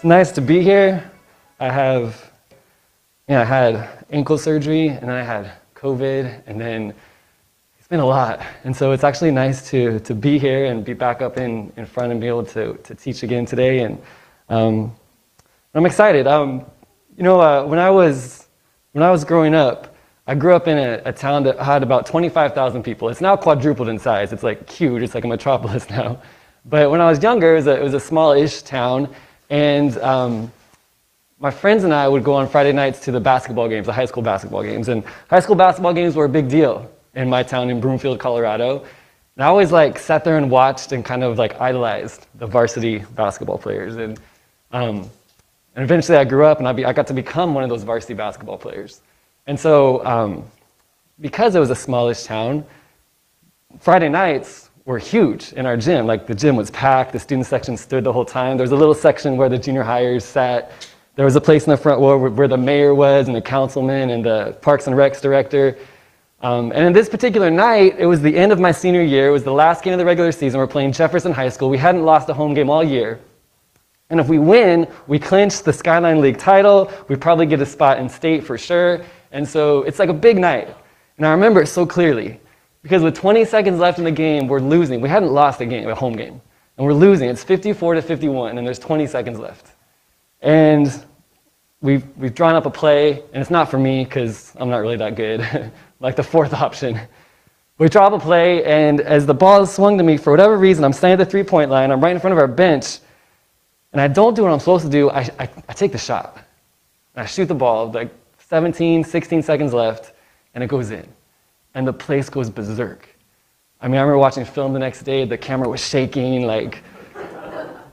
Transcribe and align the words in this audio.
It's 0.00 0.04
nice 0.06 0.32
to 0.32 0.40
be 0.40 0.62
here. 0.62 1.10
I 1.58 1.70
have, 1.70 2.30
yeah, 3.28 3.42
I 3.42 3.44
had 3.44 4.06
ankle 4.10 4.38
surgery, 4.38 4.88
and 4.88 5.02
then 5.02 5.10
I 5.10 5.22
had 5.22 5.52
COVID, 5.74 6.44
and 6.46 6.58
then 6.58 6.94
it's 7.78 7.86
been 7.86 8.00
a 8.00 8.06
lot. 8.06 8.40
And 8.64 8.74
so 8.74 8.92
it's 8.92 9.04
actually 9.04 9.30
nice 9.30 9.68
to, 9.68 10.00
to 10.00 10.14
be 10.14 10.38
here 10.38 10.64
and 10.64 10.82
be 10.82 10.94
back 10.94 11.20
up 11.20 11.36
in, 11.36 11.70
in 11.76 11.84
front 11.84 12.12
and 12.12 12.18
be 12.18 12.28
able 12.28 12.46
to, 12.46 12.78
to 12.78 12.94
teach 12.94 13.22
again 13.24 13.44
today. 13.44 13.80
And 13.80 14.00
um, 14.48 14.96
I'm 15.74 15.84
excited. 15.84 16.26
Um, 16.26 16.64
you 17.18 17.22
know, 17.22 17.38
uh, 17.38 17.66
when, 17.66 17.78
I 17.78 17.90
was, 17.90 18.46
when 18.92 19.02
I 19.02 19.10
was 19.10 19.22
growing 19.22 19.54
up, 19.54 19.94
I 20.26 20.34
grew 20.34 20.54
up 20.54 20.66
in 20.66 20.78
a, 20.78 21.02
a 21.04 21.12
town 21.12 21.42
that 21.42 21.58
had 21.58 21.82
about 21.82 22.06
25,000 22.06 22.82
people. 22.82 23.10
It's 23.10 23.20
now 23.20 23.36
quadrupled 23.36 23.90
in 23.90 23.98
size. 23.98 24.32
It's 24.32 24.44
like 24.44 24.70
huge. 24.70 25.02
It's 25.02 25.14
like 25.14 25.24
a 25.24 25.28
metropolis 25.28 25.90
now. 25.90 26.22
But 26.64 26.90
when 26.90 27.02
I 27.02 27.10
was 27.10 27.22
younger, 27.22 27.52
it 27.52 27.56
was 27.56 27.66
a, 27.66 27.78
it 27.78 27.82
was 27.82 27.92
a 27.92 28.00
small-ish 28.00 28.62
town, 28.62 29.14
and 29.50 29.98
um, 29.98 30.52
my 31.40 31.50
friends 31.50 31.84
and 31.84 31.92
I 31.92 32.06
would 32.06 32.22
go 32.22 32.34
on 32.34 32.48
Friday 32.48 32.72
nights 32.72 33.00
to 33.00 33.12
the 33.12 33.20
basketball 33.20 33.68
games, 33.68 33.86
the 33.86 33.92
high 33.92 34.04
school 34.04 34.22
basketball 34.22 34.62
games. 34.62 34.88
And 34.88 35.02
high 35.28 35.40
school 35.40 35.56
basketball 35.56 35.92
games 35.92 36.14
were 36.14 36.26
a 36.26 36.28
big 36.28 36.48
deal 36.48 36.90
in 37.14 37.28
my 37.28 37.42
town 37.42 37.68
in 37.70 37.80
Broomfield, 37.80 38.20
Colorado. 38.20 38.84
And 39.36 39.44
I 39.44 39.46
always 39.46 39.72
like 39.72 39.98
sat 39.98 40.22
there 40.22 40.36
and 40.36 40.50
watched 40.50 40.92
and 40.92 41.04
kind 41.04 41.24
of 41.24 41.38
like 41.38 41.60
idolized 41.60 42.26
the 42.36 42.46
varsity 42.46 42.98
basketball 42.98 43.58
players. 43.58 43.96
And, 43.96 44.20
um, 44.70 45.10
and 45.74 45.82
eventually 45.82 46.18
I 46.18 46.24
grew 46.24 46.44
up 46.44 46.58
and 46.58 46.68
I, 46.68 46.72
be, 46.72 46.84
I, 46.84 46.92
got 46.92 47.08
to 47.08 47.14
become 47.14 47.54
one 47.54 47.64
of 47.64 47.70
those 47.70 47.82
varsity 47.82 48.14
basketball 48.14 48.58
players. 48.58 49.00
And 49.46 49.58
so 49.58 50.04
um, 50.06 50.44
because 51.20 51.54
it 51.54 51.60
was 51.60 51.70
a 51.70 51.76
smallish 51.76 52.22
town, 52.22 52.64
Friday 53.80 54.08
nights 54.08 54.69
were 54.90 54.98
huge 54.98 55.52
in 55.52 55.66
our 55.66 55.76
gym. 55.76 56.04
Like 56.04 56.26
the 56.26 56.34
gym 56.34 56.56
was 56.56 56.68
packed, 56.72 57.12
the 57.12 57.20
student 57.20 57.46
section 57.46 57.76
stood 57.76 58.02
the 58.02 58.12
whole 58.12 58.24
time. 58.24 58.56
There 58.56 58.64
was 58.64 58.72
a 58.72 58.76
little 58.76 58.92
section 58.92 59.36
where 59.36 59.48
the 59.48 59.56
junior 59.56 59.84
hires 59.84 60.24
sat. 60.24 60.72
There 61.14 61.24
was 61.24 61.36
a 61.36 61.40
place 61.40 61.64
in 61.64 61.70
the 61.70 61.76
front 61.76 62.00
where, 62.00 62.18
where 62.18 62.48
the 62.48 62.56
mayor 62.56 62.92
was 62.92 63.28
and 63.28 63.36
the 63.36 63.40
councilman 63.40 64.10
and 64.10 64.24
the 64.24 64.58
Parks 64.62 64.88
and 64.88 64.96
Recs 64.96 65.20
director. 65.20 65.78
Um, 66.42 66.72
and 66.72 66.84
in 66.84 66.92
this 66.92 67.08
particular 67.08 67.50
night, 67.52 67.94
it 67.98 68.06
was 68.06 68.20
the 68.20 68.36
end 68.36 68.50
of 68.50 68.58
my 68.58 68.72
senior 68.72 69.02
year. 69.02 69.28
It 69.28 69.30
was 69.30 69.44
the 69.44 69.52
last 69.52 69.84
game 69.84 69.92
of 69.92 70.00
the 70.00 70.04
regular 70.04 70.32
season. 70.32 70.58
We're 70.58 70.66
playing 70.66 70.90
Jefferson 70.90 71.30
High 71.30 71.50
School. 71.50 71.70
We 71.70 71.78
hadn't 71.78 72.02
lost 72.02 72.28
a 72.28 72.34
home 72.34 72.52
game 72.52 72.68
all 72.68 72.82
year. 72.82 73.20
And 74.08 74.18
if 74.18 74.26
we 74.26 74.40
win, 74.40 74.88
we 75.06 75.20
clinch 75.20 75.62
the 75.62 75.72
Skyline 75.72 76.20
League 76.20 76.38
title. 76.38 76.90
We 77.06 77.14
probably 77.14 77.46
get 77.46 77.60
a 77.60 77.66
spot 77.66 78.00
in 78.00 78.08
state 78.08 78.42
for 78.42 78.58
sure. 78.58 79.02
And 79.30 79.46
so 79.46 79.84
it's 79.84 80.00
like 80.00 80.08
a 80.08 80.20
big 80.28 80.36
night. 80.36 80.74
And 81.16 81.24
I 81.24 81.30
remember 81.30 81.62
it 81.62 81.68
so 81.68 81.86
clearly. 81.86 82.40
Because 82.82 83.02
with 83.02 83.14
20 83.14 83.44
seconds 83.44 83.78
left 83.78 83.98
in 83.98 84.04
the 84.04 84.10
game, 84.10 84.48
we're 84.48 84.60
losing. 84.60 85.00
We 85.00 85.08
hadn't 85.08 85.32
lost 85.32 85.60
a 85.60 85.66
game, 85.66 85.88
a 85.88 85.94
home 85.94 86.14
game. 86.14 86.40
And 86.76 86.86
we're 86.86 86.94
losing. 86.94 87.28
It's 87.28 87.44
54 87.44 87.94
to 87.94 88.02
51, 88.02 88.56
and 88.56 88.66
there's 88.66 88.78
20 88.78 89.06
seconds 89.06 89.38
left. 89.38 89.72
And 90.40 91.04
we've, 91.82 92.04
we've 92.16 92.34
drawn 92.34 92.54
up 92.54 92.64
a 92.64 92.70
play, 92.70 93.22
and 93.32 93.42
it's 93.42 93.50
not 93.50 93.70
for 93.70 93.78
me 93.78 94.04
because 94.04 94.54
I'm 94.56 94.70
not 94.70 94.78
really 94.78 94.96
that 94.96 95.14
good, 95.14 95.70
like 96.00 96.16
the 96.16 96.22
fourth 96.22 96.54
option. 96.54 96.98
We 97.76 97.88
draw 97.88 98.06
up 98.06 98.14
a 98.14 98.18
play, 98.18 98.64
and 98.64 99.00
as 99.02 99.26
the 99.26 99.34
ball 99.34 99.62
is 99.62 99.70
swung 99.70 99.98
to 99.98 100.04
me, 100.04 100.16
for 100.16 100.30
whatever 100.30 100.56
reason, 100.56 100.84
I'm 100.84 100.94
standing 100.94 101.20
at 101.20 101.24
the 101.24 101.30
three 101.30 101.42
point 101.42 101.70
line, 101.70 101.90
I'm 101.90 102.00
right 102.00 102.14
in 102.14 102.20
front 102.20 102.32
of 102.32 102.38
our 102.38 102.48
bench, 102.48 102.98
and 103.92 104.00
I 104.00 104.08
don't 104.08 104.34
do 104.34 104.42
what 104.42 104.52
I'm 104.52 104.58
supposed 104.58 104.84
to 104.84 104.90
do. 104.90 105.10
I, 105.10 105.20
I, 105.38 105.50
I 105.68 105.72
take 105.74 105.92
the 105.92 105.98
shot. 105.98 106.36
And 107.14 107.24
I 107.24 107.26
shoot 107.26 107.46
the 107.46 107.54
ball, 107.54 107.90
like 107.90 108.10
17, 108.48 109.04
16 109.04 109.42
seconds 109.42 109.74
left, 109.74 110.12
and 110.54 110.64
it 110.64 110.68
goes 110.68 110.90
in 110.90 111.06
and 111.74 111.86
the 111.86 111.92
place 111.92 112.28
goes 112.28 112.50
berserk. 112.50 113.08
I 113.80 113.88
mean, 113.88 113.96
I 113.96 114.00
remember 114.00 114.18
watching 114.18 114.44
film 114.44 114.72
the 114.72 114.78
next 114.78 115.02
day, 115.02 115.24
the 115.24 115.38
camera 115.38 115.68
was 115.68 115.86
shaking, 115.86 116.46
like, 116.46 116.82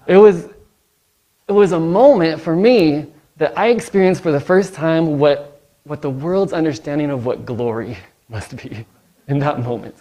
it 0.06 0.18
was, 0.18 0.50
it 1.48 1.52
was 1.52 1.72
a 1.72 1.80
moment 1.80 2.42
for 2.42 2.56
me 2.56 3.06
that 3.38 3.58
I 3.58 3.70
experienced 3.70 4.22
for 4.22 4.32
the 4.32 4.40
first 4.40 4.74
time 4.74 5.20
what, 5.20 5.62
what 5.84 6.02
the 6.02 6.10
world's 6.10 6.54
understanding 6.54 7.10
of 7.10 7.26
what 7.26 7.46
glory 7.46 7.98
must 8.30 8.58
be 8.58 8.86
in 9.28 9.40
that 9.40 9.62
moment. 9.62 9.96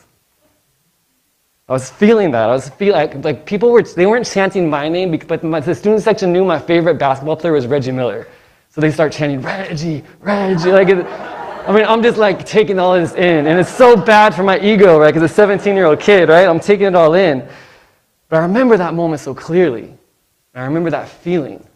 I 1.69 1.73
was 1.73 1.91
feeling 1.91 2.31
that. 2.31 2.49
I 2.49 2.53
was 2.53 2.69
feeling 2.71 2.95
like, 2.95 3.25
like 3.25 3.47
people 3.47 3.71
were, 3.71 3.83
they 3.83 4.07
weren't 4.07 4.27
chanting 4.27 4.71
my 4.71 4.89
name, 4.89 5.17
but 5.27 5.43
my, 5.43 5.61
the 5.61 5.75
student 5.75 6.03
section 6.03 6.33
knew 6.33 6.45
my 6.45 6.59
favorite 6.59 6.95
basketball 6.95 7.37
player 7.37 7.53
was 7.53 7.67
Reggie 7.67 7.93
Miller. 7.93 8.29
So 8.71 8.81
they 8.81 8.91
start 8.91 9.13
chanting, 9.13 9.41
Reggie, 9.41 10.05
Reggie. 10.21 10.71
Like, 10.71 10.89
it, 10.89 11.05
I 11.67 11.73
mean, 11.73 11.85
I'm 11.85 12.03
just 12.03 12.17
like 12.17 12.47
taking 12.47 12.79
all 12.79 12.95
this 12.95 13.13
in. 13.15 13.47
And 13.47 13.59
it's 13.59 13.75
so 13.75 13.97
bad 13.97 14.35
for 14.35 14.45
my 14.45 14.59
ego, 14.61 14.99
right? 14.99 15.13
Because 15.13 15.29
a 15.29 15.35
17 15.35 15.75
year 15.75 15.87
old 15.87 15.99
kid, 15.99 16.29
right? 16.29 16.47
I'm 16.47 16.61
taking 16.61 16.87
it 16.87 16.95
all 16.95 17.15
in. 17.15 17.47
But 18.29 18.37
I 18.37 18.43
remember 18.43 18.77
that 18.77 18.95
moment 18.95 19.21
so 19.21 19.35
clearly. 19.35 19.93
I 20.55 20.65
remember 20.65 20.91
that 20.91 21.09
feeling. 21.09 21.67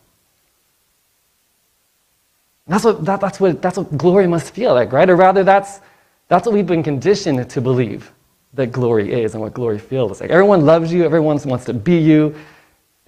That's 2.66 2.84
what, 2.84 3.04
that, 3.04 3.20
that's, 3.20 3.40
what, 3.40 3.60
that's 3.60 3.76
what 3.76 3.98
glory 3.98 4.26
must 4.28 4.54
feel 4.54 4.74
like, 4.74 4.92
right? 4.92 5.10
Or 5.10 5.16
rather, 5.16 5.42
that's, 5.42 5.80
that's 6.28 6.46
what 6.46 6.54
we've 6.54 6.66
been 6.66 6.84
conditioned 6.84 7.50
to 7.50 7.60
believe 7.60 8.12
that 8.54 8.68
glory 8.68 9.12
is 9.12 9.34
and 9.34 9.42
what 9.42 9.54
glory 9.54 9.78
feels 9.78 10.20
like. 10.20 10.30
Everyone 10.30 10.64
loves 10.64 10.92
you, 10.92 11.04
everyone 11.04 11.38
wants 11.44 11.64
to 11.64 11.74
be 11.74 11.98
you. 11.98 12.34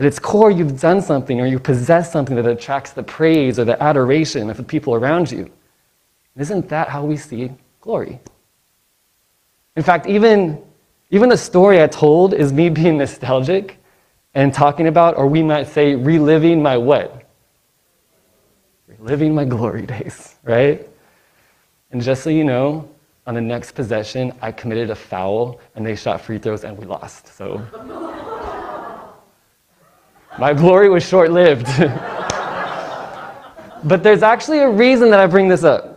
At 0.00 0.06
its 0.06 0.18
core, 0.18 0.50
you've 0.50 0.80
done 0.80 1.00
something 1.00 1.40
or 1.40 1.46
you 1.46 1.60
possess 1.60 2.12
something 2.12 2.34
that 2.34 2.46
attracts 2.46 2.92
the 2.92 3.04
praise 3.04 3.58
or 3.58 3.64
the 3.64 3.80
adoration 3.80 4.50
of 4.50 4.56
the 4.56 4.62
people 4.64 4.94
around 4.94 5.30
you. 5.30 5.48
Isn't 6.36 6.68
that 6.70 6.88
how 6.88 7.04
we 7.04 7.16
see 7.16 7.50
glory? 7.80 8.20
In 9.76 9.82
fact, 9.82 10.06
even, 10.06 10.62
even 11.10 11.28
the 11.28 11.36
story 11.36 11.82
I 11.82 11.86
told 11.86 12.34
is 12.34 12.52
me 12.52 12.68
being 12.80 12.98
nostalgic 12.98 13.78
and 14.34 14.52
talking 14.52 14.86
about, 14.86 15.16
or 15.16 15.26
we 15.26 15.42
might 15.42 15.68
say, 15.68 15.94
reliving 15.94 16.62
my 16.62 16.76
what? 16.76 17.24
Reliving 18.98 19.34
my 19.34 19.44
glory 19.44 19.86
days, 19.86 20.36
right? 20.42 20.88
And 21.90 22.00
just 22.02 22.22
so 22.22 22.30
you 22.30 22.44
know, 22.44 22.88
on 23.26 23.34
the 23.34 23.40
next 23.40 23.72
possession, 23.72 24.32
I 24.40 24.52
committed 24.52 24.90
a 24.90 24.94
foul 24.94 25.60
and 25.74 25.84
they 25.86 25.94
shot 25.94 26.20
free 26.22 26.38
throws 26.38 26.64
and 26.64 26.76
we 26.76 26.86
lost. 26.86 27.28
So 27.36 27.58
my 30.38 30.54
glory 30.54 30.88
was 30.88 31.06
short 31.06 31.30
lived. 31.30 31.66
but 33.84 34.02
there's 34.02 34.22
actually 34.22 34.60
a 34.60 34.70
reason 34.70 35.10
that 35.10 35.20
I 35.20 35.26
bring 35.26 35.48
this 35.48 35.62
up. 35.62 35.91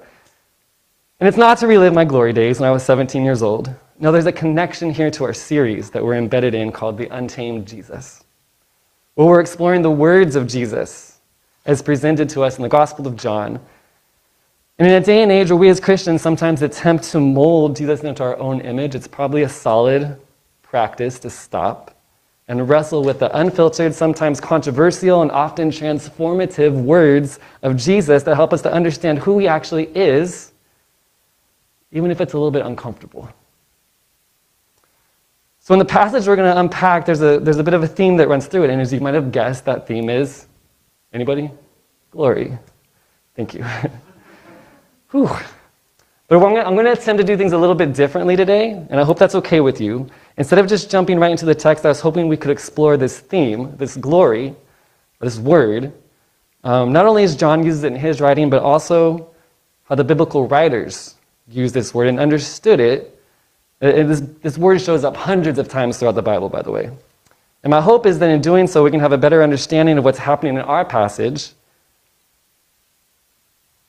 And 1.20 1.30
it's 1.30 1.38
not 1.38 1.58
to 1.59 1.68
relive 1.68 1.94
my 1.94 2.03
glory 2.03 2.34
days 2.34 2.59
when 2.59 2.68
I 2.68 2.74
was 2.74 2.84
17 2.84 3.24
years 3.24 3.42
old. 3.42 3.74
No, 4.00 4.12
there's 4.12 4.26
a 4.26 4.34
connection 4.34 4.94
here 4.94 5.09
to 5.12 5.24
our 5.24 5.34
series 5.34 5.90
that 5.92 6.03
we're 6.03 6.16
embedded 6.16 6.53
in 6.53 6.74
called 6.74 6.98
The 6.98 7.08
Untamed 7.08 7.66
Jesus, 7.66 8.26
where 9.14 9.26
we're 9.26 9.40
exploring 9.40 9.81
the 9.81 9.92
words 9.92 10.36
of 10.36 10.46
Jesus 10.46 11.22
as 11.66 11.81
presented 11.81 12.28
to 12.30 12.44
us 12.44 12.58
in 12.58 12.64
the 12.64 12.70
Gospel 12.70 13.08
of 13.08 13.16
John. 13.16 13.62
And 14.78 14.90
in 14.90 14.94
a 14.94 15.00
day 15.00 15.24
and 15.24 15.31
age 15.31 15.50
where 15.50 15.58
we 15.58 15.70
as 15.70 15.80
Christians 15.80 16.22
sometimes 16.22 16.62
attempt 16.62 17.06
to 17.06 17.22
mold 17.22 17.78
Jesus 17.78 18.03
into 18.03 18.22
our 18.22 18.38
own 18.38 18.59
image, 18.59 18.94
it's 18.94 19.08
probably 19.08 19.44
a 19.44 19.50
solid 19.50 20.20
practice 20.64 21.18
to 21.20 21.30
stop 21.30 21.97
and 22.50 22.68
wrestle 22.68 23.06
with 23.06 23.20
the 23.20 23.36
unfiltered, 23.40 23.96
sometimes 23.96 24.42
controversial, 24.42 25.22
and 25.22 25.32
often 25.32 25.72
transformative 25.72 26.74
words 26.74 27.40
of 27.64 27.78
Jesus 27.78 28.24
that 28.24 28.36
help 28.36 28.52
us 28.52 28.62
to 28.64 28.74
understand 28.74 29.20
who 29.20 29.40
he 29.40 29.47
actually 29.47 29.86
is 29.96 30.52
even 31.96 32.12
if 32.12 32.20
it's 32.20 32.34
a 32.34 32.38
little 32.38 32.52
bit 32.52 32.66
uncomfortable. 32.66 33.28
So, 35.60 35.74
in 35.74 35.80
the 35.80 35.86
passage 35.86 36.28
we're 36.28 36.36
going 36.36 36.54
to 36.54 36.60
unpack, 36.60 37.06
there's 37.06 37.22
a, 37.22 37.40
there's 37.40 37.58
a 37.58 37.64
bit 37.64 37.74
of 37.74 37.82
a 37.82 37.88
theme 37.88 38.18
that 38.18 38.28
runs 38.28 38.46
through 38.46 38.66
it. 38.66 38.70
And 38.70 38.82
as 38.82 38.94
you 38.94 39.00
might 39.00 39.16
have 39.16 39.32
guessed, 39.32 39.66
that 39.66 39.88
theme 39.88 40.10
is 40.10 40.46
anybody? 41.14 41.50
Glory. 42.12 42.60
Thank 43.36 43.54
you. 43.54 43.66
Whew. 45.12 45.30
But 46.28 46.44
I'm 46.44 46.76
going 46.76 46.86
to 46.86 46.92
attempt 46.92 47.20
to 47.20 47.24
do 47.24 47.38
things 47.38 47.53
a 47.53 47.58
little 47.58 47.76
bit 47.76 47.94
differently 47.94 48.36
today, 48.36 48.72
and 48.72 49.00
I 49.00 49.03
hope 49.03 49.18
that's 49.18 49.36
okay 49.36 49.62
with 49.62 49.80
you. 49.80 50.08
Instead 50.38 50.59
of 50.59 50.68
just 50.68 50.91
jumping 50.91 51.18
right 51.20 51.32
into 51.32 51.46
the 51.46 51.56
text, 51.56 51.86
I 51.86 51.90
was 51.90 52.02
hoping 52.02 52.28
we 52.28 52.36
could 52.36 52.52
explore 52.52 52.98
this 52.98 53.20
theme, 53.20 53.76
this 53.78 53.96
glory, 53.96 54.53
this 55.22 55.40
word. 55.40 55.94
Um, 56.64 56.91
not 56.91 57.06
only 57.06 57.24
as 57.24 57.36
John 57.36 57.64
uses 57.64 57.84
it 57.84 57.94
in 57.94 58.00
his 58.00 58.20
writing, 58.20 58.50
but 58.50 58.62
also 58.62 59.30
how 59.86 59.96
the 59.96 60.03
biblical 60.03 60.48
writers 60.48 61.15
used 61.47 61.74
this 61.74 61.94
word 61.94 62.08
and 62.08 62.20
understood 62.20 62.80
it. 62.80 63.20
Uh, 63.82 63.88
and 63.88 64.09
this, 64.09 64.22
this 64.42 64.58
word 64.58 64.82
shows 64.82 65.03
up 65.03 65.16
hundreds 65.16 65.59
of 65.59 65.68
times 65.68 65.97
throughout 65.97 66.16
the 66.16 66.22
Bible, 66.22 66.50
by 66.50 66.62
the 66.62 66.72
way. 66.72 66.90
And 67.64 67.72
my 67.72 67.82
hope 67.82 68.06
is 68.06 68.20
that 68.20 68.30
in 68.30 68.42
doing 68.42 68.68
so, 68.68 68.84
we 68.84 68.92
can 68.92 69.00
have 69.00 69.12
a 69.12 69.18
better 69.18 69.42
understanding 69.42 69.97
of 69.97 70.03
what's 70.03 70.20
happening 70.20 70.56
in 70.56 70.62
our 70.62 70.86
passage 70.86 71.52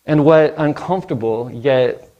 and 0.06 0.24
what 0.24 0.54
uncomfortable 0.56 1.50
yet 1.52 2.10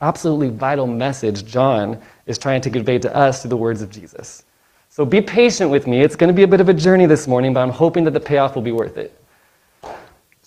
absolutely 0.00 0.48
vital 0.48 0.86
message 0.86 1.44
John 1.44 2.00
is 2.26 2.36
trying 2.38 2.60
to 2.62 2.70
convey 2.70 2.98
to 2.98 3.14
us 3.16 3.42
through 3.42 3.50
the 3.50 3.56
words 3.56 3.82
of 3.82 3.90
Jesus. 3.90 4.44
So 4.90 5.04
be 5.04 5.22
patient 5.22 5.70
with 5.70 5.86
me. 5.86 6.02
It's 6.02 6.16
going 6.16 6.28
to 6.28 6.34
be 6.34 6.42
a 6.42 6.48
bit 6.48 6.60
of 6.60 6.68
a 6.68 6.74
journey 6.74 7.06
this 7.06 7.26
morning, 7.26 7.54
but 7.54 7.60
I'm 7.60 7.70
hoping 7.70 8.04
that 8.04 8.10
the 8.10 8.20
payoff 8.20 8.54
will 8.54 8.62
be 8.62 8.72
worth 8.72 8.98
it. 8.98 9.18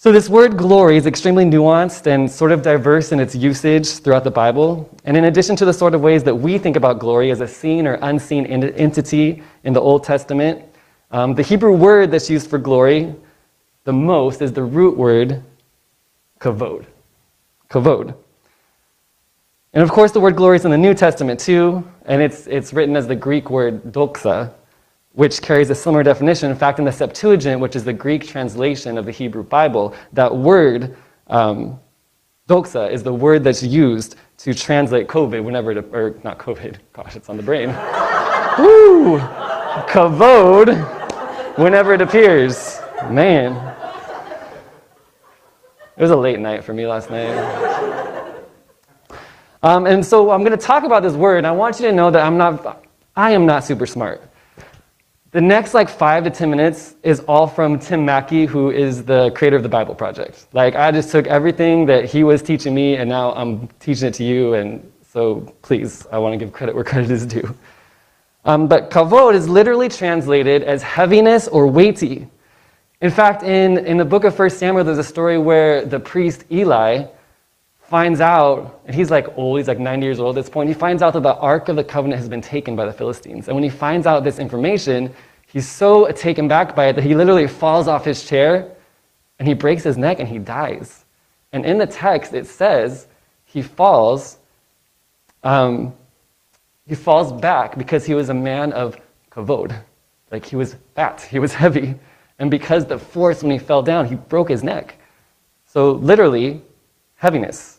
So, 0.06 0.12
this 0.12 0.30
word 0.30 0.56
glory 0.56 0.98
is 0.98 1.07
extremely 1.07 1.46
nuanced 1.46 2.06
and 2.06 2.30
sort 2.30 2.52
of 2.52 2.62
diverse 2.62 3.12
in 3.12 3.19
its 3.19 3.34
usage 3.34 3.88
throughout 3.88 4.24
the 4.24 4.30
Bible. 4.30 4.88
And 5.04 5.18
in 5.18 5.24
addition 5.24 5.56
to 5.56 5.66
the 5.66 5.74
sort 5.74 5.96
of 5.96 6.02
ways 6.02 6.24
that 6.25 6.36
we 6.36 6.60
think 6.60 6.75
about 6.75 7.00
glory 7.00 7.31
as 7.31 7.42
a 7.42 7.48
seen 7.48 7.88
or 7.88 7.96
unseen 8.04 8.46
entity 8.46 9.42
in 9.63 9.74
the 9.74 9.81
Old 9.81 10.04
Testament, 10.04 10.63
um, 11.10 11.34
the 11.34 11.42
Hebrew 11.42 11.74
word 11.74 12.12
that's 12.12 12.30
used 12.30 12.52
for 12.52 12.60
glory 12.60 13.16
the 13.86 13.94
most 13.94 14.44
is 14.44 14.54
the 14.54 14.62
root 14.62 14.96
word 14.96 15.42
kavod. 16.40 16.86
Kavod. 17.72 18.16
And 19.74 19.81
of 19.81 19.90
course, 19.90 20.12
the 20.12 20.19
word 20.19 20.36
glory 20.36 20.57
is 20.57 20.66
in 20.66 20.69
the 20.69 20.78
New 20.78 20.94
Testament 20.94 21.40
too, 21.40 21.84
and 22.06 22.22
it's, 22.22 22.46
it's 22.46 22.74
written 22.74 22.96
as 22.96 23.07
the 23.07 23.16
Greek 23.16 23.50
word 23.50 23.81
doxa, 23.86 24.54
which 25.16 25.42
carries 25.42 25.70
a 25.70 25.76
similar 25.76 26.04
definition. 26.04 26.52
In 26.52 26.58
fact, 26.58 26.78
in 26.78 26.86
the 26.86 26.92
Septuagint, 26.92 27.60
which 27.60 27.76
is 27.76 27.84
the 27.84 27.94
Greek 27.94 28.28
translation 28.28 28.98
of 28.98 29.06
the 29.06 29.12
Hebrew 29.12 29.44
Bible, 29.44 29.96
that 30.14 30.36
word, 30.36 30.96
um, 31.28 31.80
doxa, 32.48 32.92
is 32.92 33.02
the 33.02 33.14
word 33.14 33.44
that's 33.44 33.64
used 33.64 34.18
to 34.38 34.54
translate 34.54 35.08
COVID 35.08 35.44
whenever 35.44 35.72
it, 35.72 35.86
or 35.94 36.20
not 36.24 36.38
COVID, 36.38 36.78
gosh, 36.94 37.16
it's 37.16 37.30
on 37.30 37.38
the 37.38 37.44
brain. 37.44 37.70
Woo! 38.60 39.20
Kavod, 39.88 41.58
whenever 41.58 41.94
it 41.94 42.02
appears. 42.02 42.80
Man. 43.10 43.54
It 45.98 46.02
was 46.02 46.12
a 46.12 46.16
late 46.16 46.40
night 46.40 46.64
for 46.64 46.74
me 46.74 46.86
last 46.86 47.10
night. 47.10 47.34
Um, 49.64 49.86
and 49.86 50.06
so 50.06 50.30
I'm 50.30 50.44
going 50.44 50.58
to 50.58 50.64
talk 50.64 50.84
about 50.84 51.04
this 51.04 51.14
word, 51.14 51.40
and 51.40 51.48
I 51.48 51.52
want 51.52 51.80
you 51.80 51.88
to 51.88 51.94
know 51.94 52.12
that 52.12 52.26
I'm 52.26 52.38
not, 52.38 52.86
I 53.16 53.32
am 53.32 53.46
not 53.46 53.64
super 53.64 53.86
smart. 53.86 54.22
The 55.36 55.42
next 55.42 55.74
like 55.74 55.90
five 55.90 56.24
to 56.24 56.30
10 56.30 56.50
minutes 56.50 56.96
is 57.04 57.20
all 57.28 57.46
from 57.46 57.78
Tim 57.78 58.06
Mackie, 58.06 58.46
who 58.46 58.72
is 58.72 59.04
the 59.04 59.32
creator 59.32 59.58
of 59.58 59.64
the 59.64 59.68
Bible 59.68 59.94
Project. 59.94 60.48
Like, 60.54 60.76
I 60.76 60.94
just 60.94 61.12
took 61.12 61.28
everything 61.28 61.86
that 61.88 62.06
he 62.06 62.24
was 62.24 62.42
teaching 62.42 62.74
me, 62.74 62.96
and 62.96 63.10
now 63.10 63.34
I'm 63.34 63.68
teaching 63.82 64.08
it 64.08 64.14
to 64.14 64.24
you, 64.24 64.54
and 64.54 64.90
so 65.12 65.42
please, 65.62 66.08
I 66.10 66.20
want 66.20 66.32
to 66.32 66.38
give 66.38 66.54
credit 66.54 66.74
where 66.74 66.86
credit 66.86 67.12
is 67.12 67.26
due. 67.26 67.54
Um, 68.46 68.70
but 68.70 68.90
kavod 68.90 69.34
is 69.34 69.50
literally 69.50 69.90
translated 69.90 70.64
as 70.64 70.82
heaviness 70.82 71.50
or 71.50 71.68
weighty. 71.68 72.30
In 73.02 73.12
fact, 73.12 73.44
in, 73.44 73.80
in 73.80 73.98
the 73.98 74.06
book 74.06 74.24
of 74.24 74.40
1 74.40 74.50
Samuel, 74.52 74.86
there's 74.86 75.00
a 75.00 75.04
story 75.04 75.38
where 75.38 75.84
the 75.84 76.00
priest 76.00 76.46
Eli 76.50 77.08
finds 77.88 78.20
out, 78.20 78.82
and 78.86 78.96
he's 78.96 79.12
like 79.12 79.28
old, 79.38 79.58
he's 79.58 79.68
like 79.68 79.80
90 79.80 80.06
years 80.06 80.20
old 80.20 80.38
at 80.38 80.44
this 80.44 80.50
point, 80.50 80.68
he 80.68 80.74
finds 80.74 81.02
out 81.02 81.14
that 81.14 81.24
the 81.24 81.36
Ark 81.36 81.70
of 81.70 81.76
the 81.76 81.84
Covenant 81.84 82.20
has 82.20 82.28
been 82.28 82.42
taken 82.42 82.76
by 82.76 82.86
the 82.86 82.94
Philistines. 82.94 83.48
And 83.48 83.56
when 83.56 83.64
he 83.64 83.70
finds 83.70 84.08
out 84.08 84.24
this 84.24 84.40
information, 84.40 85.14
he's 85.48 85.68
so 85.68 86.12
taken 86.12 86.48
back 86.48 86.76
by 86.76 86.88
it 86.88 86.94
that 86.94 87.04
he 87.04 87.16
literally 87.16 87.48
falls 87.48 87.88
off 87.88 88.04
his 88.04 88.28
chair 88.28 88.72
and 89.38 89.48
he 89.48 89.54
breaks 89.54 89.84
his 89.84 89.98
neck 89.98 90.20
and 90.20 90.28
he 90.28 90.40
dies. 90.40 91.06
And 91.52 91.66
in 91.66 91.78
the 91.78 91.86
text, 91.86 92.34
it 92.34 92.48
says 92.48 93.08
he 93.46 93.62
falls, 93.62 94.40
um, 95.44 95.94
he 96.88 96.96
falls 96.96 97.31
back 97.31 97.78
because 97.78 98.06
he 98.06 98.14
was 98.14 98.30
a 98.30 98.34
man 98.34 98.74
of 98.74 98.98
kavod. 99.31 99.76
Like 100.31 100.46
he 100.46 100.56
was 100.56 100.76
fat, 100.96 101.22
he 101.22 101.40
was 101.40 101.54
heavy. 101.64 101.96
And 102.40 102.52
because 102.52 102.86
the 102.86 102.98
force, 102.98 103.44
when 103.44 103.52
he 103.52 103.60
fell 103.60 103.81
down, 103.81 104.08
he 104.08 104.16
broke 104.16 104.50
his 104.50 104.64
neck. 104.64 104.96
So 105.68 105.92
literally, 105.92 106.62
heaviness. 107.16 107.75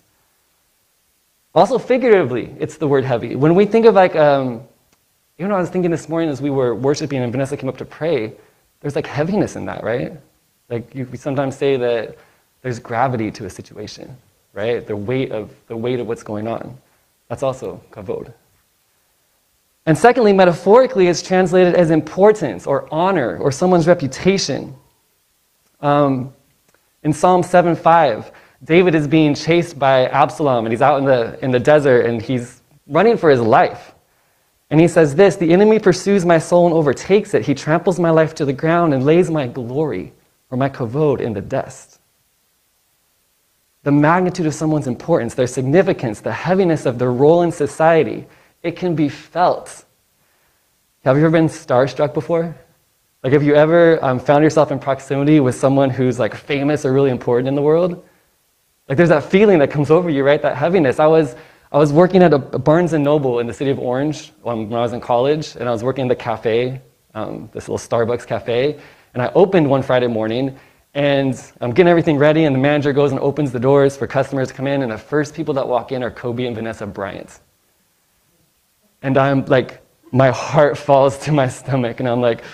Also, 1.56 1.78
figuratively, 1.78 2.54
it's 2.60 2.76
the 2.76 2.86
word 2.86 3.02
heavy. 3.02 3.34
When 3.34 3.54
we 3.54 3.64
think 3.64 3.86
of 3.86 3.94
like, 3.94 4.14
um, 4.14 4.62
you 5.38 5.48
know, 5.48 5.54
I 5.54 5.60
was 5.60 5.70
thinking 5.70 5.90
this 5.90 6.06
morning 6.06 6.28
as 6.28 6.42
we 6.42 6.50
were 6.50 6.74
worshiping 6.74 7.22
and 7.22 7.32
Vanessa 7.32 7.56
came 7.56 7.70
up 7.70 7.78
to 7.78 7.84
pray, 7.86 8.34
there's 8.80 8.94
like 8.94 9.06
heaviness 9.06 9.56
in 9.56 9.64
that, 9.64 9.82
right? 9.82 10.12
Like 10.68 10.94
you, 10.94 11.06
we 11.10 11.16
sometimes 11.16 11.56
say 11.56 11.78
that 11.78 12.18
there's 12.60 12.78
gravity 12.78 13.30
to 13.30 13.46
a 13.46 13.50
situation, 13.50 14.14
right? 14.52 14.86
The 14.86 14.96
weight 14.96 15.32
of 15.32 15.50
the 15.66 15.76
weight 15.76 15.98
of 15.98 16.06
what's 16.06 16.22
going 16.22 16.46
on. 16.46 16.76
That's 17.28 17.42
also 17.42 17.80
kavod. 17.90 18.34
And 19.86 19.96
secondly, 19.96 20.34
metaphorically, 20.34 21.06
it's 21.06 21.22
translated 21.22 21.74
as 21.74 21.90
importance 21.90 22.66
or 22.66 22.86
honor 22.92 23.38
or 23.38 23.50
someone's 23.50 23.86
reputation. 23.86 24.74
Um, 25.80 26.34
in 27.02 27.14
Psalm 27.14 27.42
7:5, 27.42 28.30
David 28.66 28.96
is 28.96 29.06
being 29.06 29.34
chased 29.34 29.78
by 29.78 30.06
Absalom, 30.08 30.66
and 30.66 30.72
he's 30.72 30.82
out 30.82 30.98
in 30.98 31.04
the, 31.04 31.38
in 31.42 31.52
the 31.52 31.60
desert, 31.60 32.00
and 32.06 32.20
he's 32.20 32.60
running 32.88 33.16
for 33.16 33.30
his 33.30 33.40
life. 33.40 33.94
And 34.70 34.80
he 34.80 34.88
says 34.88 35.14
this 35.14 35.36
The 35.36 35.52
enemy 35.52 35.78
pursues 35.78 36.24
my 36.24 36.38
soul 36.38 36.66
and 36.66 36.74
overtakes 36.74 37.32
it. 37.32 37.46
He 37.46 37.54
tramples 37.54 38.00
my 38.00 38.10
life 38.10 38.34
to 38.34 38.44
the 38.44 38.52
ground 38.52 38.92
and 38.92 39.04
lays 39.04 39.30
my 39.30 39.46
glory 39.46 40.12
or 40.50 40.58
my 40.58 40.68
kavod 40.68 41.20
in 41.20 41.32
the 41.32 41.40
dust. 41.40 42.00
The 43.84 43.92
magnitude 43.92 44.46
of 44.46 44.54
someone's 44.54 44.88
importance, 44.88 45.34
their 45.34 45.46
significance, 45.46 46.20
the 46.20 46.32
heaviness 46.32 46.86
of 46.86 46.98
their 46.98 47.12
role 47.12 47.42
in 47.42 47.52
society, 47.52 48.26
it 48.64 48.72
can 48.74 48.96
be 48.96 49.08
felt. 49.08 49.84
Have 51.04 51.16
you 51.16 51.22
ever 51.22 51.30
been 51.30 51.46
starstruck 51.46 52.12
before? 52.12 52.56
Like, 53.22 53.32
have 53.32 53.44
you 53.44 53.54
ever 53.54 54.04
um, 54.04 54.18
found 54.18 54.42
yourself 54.42 54.72
in 54.72 54.80
proximity 54.80 55.38
with 55.38 55.54
someone 55.54 55.88
who's 55.88 56.18
like 56.18 56.34
famous 56.34 56.84
or 56.84 56.92
really 56.92 57.10
important 57.10 57.46
in 57.46 57.54
the 57.54 57.62
world? 57.62 58.04
Like 58.88 58.96
there's 58.96 59.08
that 59.08 59.24
feeling 59.24 59.58
that 59.58 59.70
comes 59.70 59.90
over 59.90 60.08
you, 60.10 60.24
right? 60.24 60.40
That 60.40 60.56
heaviness. 60.56 61.00
I 61.00 61.06
was, 61.06 61.34
I 61.72 61.78
was 61.78 61.92
working 61.92 62.22
at 62.22 62.32
a 62.32 62.38
Barnes 62.38 62.92
and 62.92 63.02
Noble 63.02 63.40
in 63.40 63.46
the 63.46 63.52
city 63.52 63.70
of 63.70 63.78
Orange 63.78 64.32
when 64.42 64.72
I 64.72 64.80
was 64.80 64.92
in 64.92 65.00
college, 65.00 65.56
and 65.56 65.68
I 65.68 65.72
was 65.72 65.82
working 65.82 66.02
in 66.02 66.08
the 66.08 66.16
cafe, 66.16 66.80
um, 67.14 67.50
this 67.52 67.68
little 67.68 67.78
Starbucks 67.78 68.26
cafe, 68.26 68.78
and 69.14 69.22
I 69.22 69.32
opened 69.34 69.68
one 69.68 69.82
Friday 69.82 70.06
morning, 70.06 70.56
and 70.94 71.52
I'm 71.60 71.72
getting 71.72 71.90
everything 71.90 72.16
ready, 72.16 72.44
and 72.44 72.54
the 72.54 72.60
manager 72.60 72.92
goes 72.92 73.10
and 73.10 73.20
opens 73.20 73.50
the 73.50 73.60
doors 73.60 73.96
for 73.96 74.06
customers 74.06 74.48
to 74.48 74.54
come 74.54 74.66
in, 74.66 74.82
and 74.82 74.92
the 74.92 74.98
first 74.98 75.34
people 75.34 75.52
that 75.54 75.66
walk 75.66 75.90
in 75.90 76.02
are 76.02 76.10
Kobe 76.10 76.46
and 76.46 76.54
Vanessa 76.54 76.86
Bryant. 76.86 77.40
And 79.02 79.18
I'm 79.18 79.44
like, 79.46 79.82
my 80.12 80.30
heart 80.30 80.78
falls 80.78 81.18
to 81.18 81.32
my 81.32 81.48
stomach, 81.48 81.98
and 81.98 82.08
I'm 82.08 82.20
like, 82.20 82.44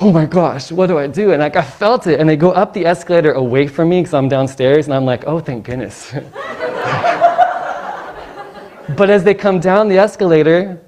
oh 0.00 0.12
my 0.12 0.26
gosh, 0.26 0.70
what 0.70 0.86
do 0.86 0.98
I 0.98 1.06
do? 1.06 1.32
And 1.32 1.40
like 1.40 1.56
I 1.56 1.62
felt 1.62 2.06
it, 2.06 2.20
and 2.20 2.28
they 2.28 2.36
go 2.36 2.50
up 2.52 2.72
the 2.72 2.86
escalator 2.86 3.32
away 3.32 3.66
from 3.66 3.88
me 3.88 4.00
because 4.00 4.14
I'm 4.14 4.28
downstairs, 4.28 4.86
and 4.86 4.94
I'm 4.94 5.04
like, 5.04 5.24
oh, 5.26 5.40
thank 5.40 5.64
goodness. 5.64 6.12
but 8.96 9.10
as 9.10 9.24
they 9.24 9.34
come 9.34 9.58
down 9.60 9.88
the 9.88 9.98
escalator, 9.98 10.80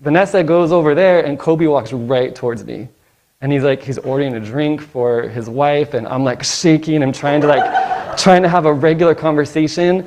Vanessa 0.00 0.42
goes 0.42 0.72
over 0.72 0.94
there, 0.94 1.24
and 1.24 1.38
Kobe 1.38 1.66
walks 1.66 1.92
right 1.92 2.34
towards 2.34 2.64
me. 2.64 2.88
And 3.42 3.52
he's 3.52 3.62
like, 3.62 3.82
he's 3.82 3.98
ordering 3.98 4.34
a 4.34 4.40
drink 4.40 4.80
for 4.80 5.22
his 5.22 5.48
wife, 5.48 5.94
and 5.94 6.06
I'm 6.08 6.24
like 6.24 6.42
shaking. 6.42 7.02
I'm 7.02 7.12
trying 7.12 7.40
to 7.42 7.46
like, 7.46 8.16
trying 8.18 8.42
to 8.42 8.48
have 8.48 8.66
a 8.66 8.72
regular 8.72 9.14
conversation. 9.14 10.06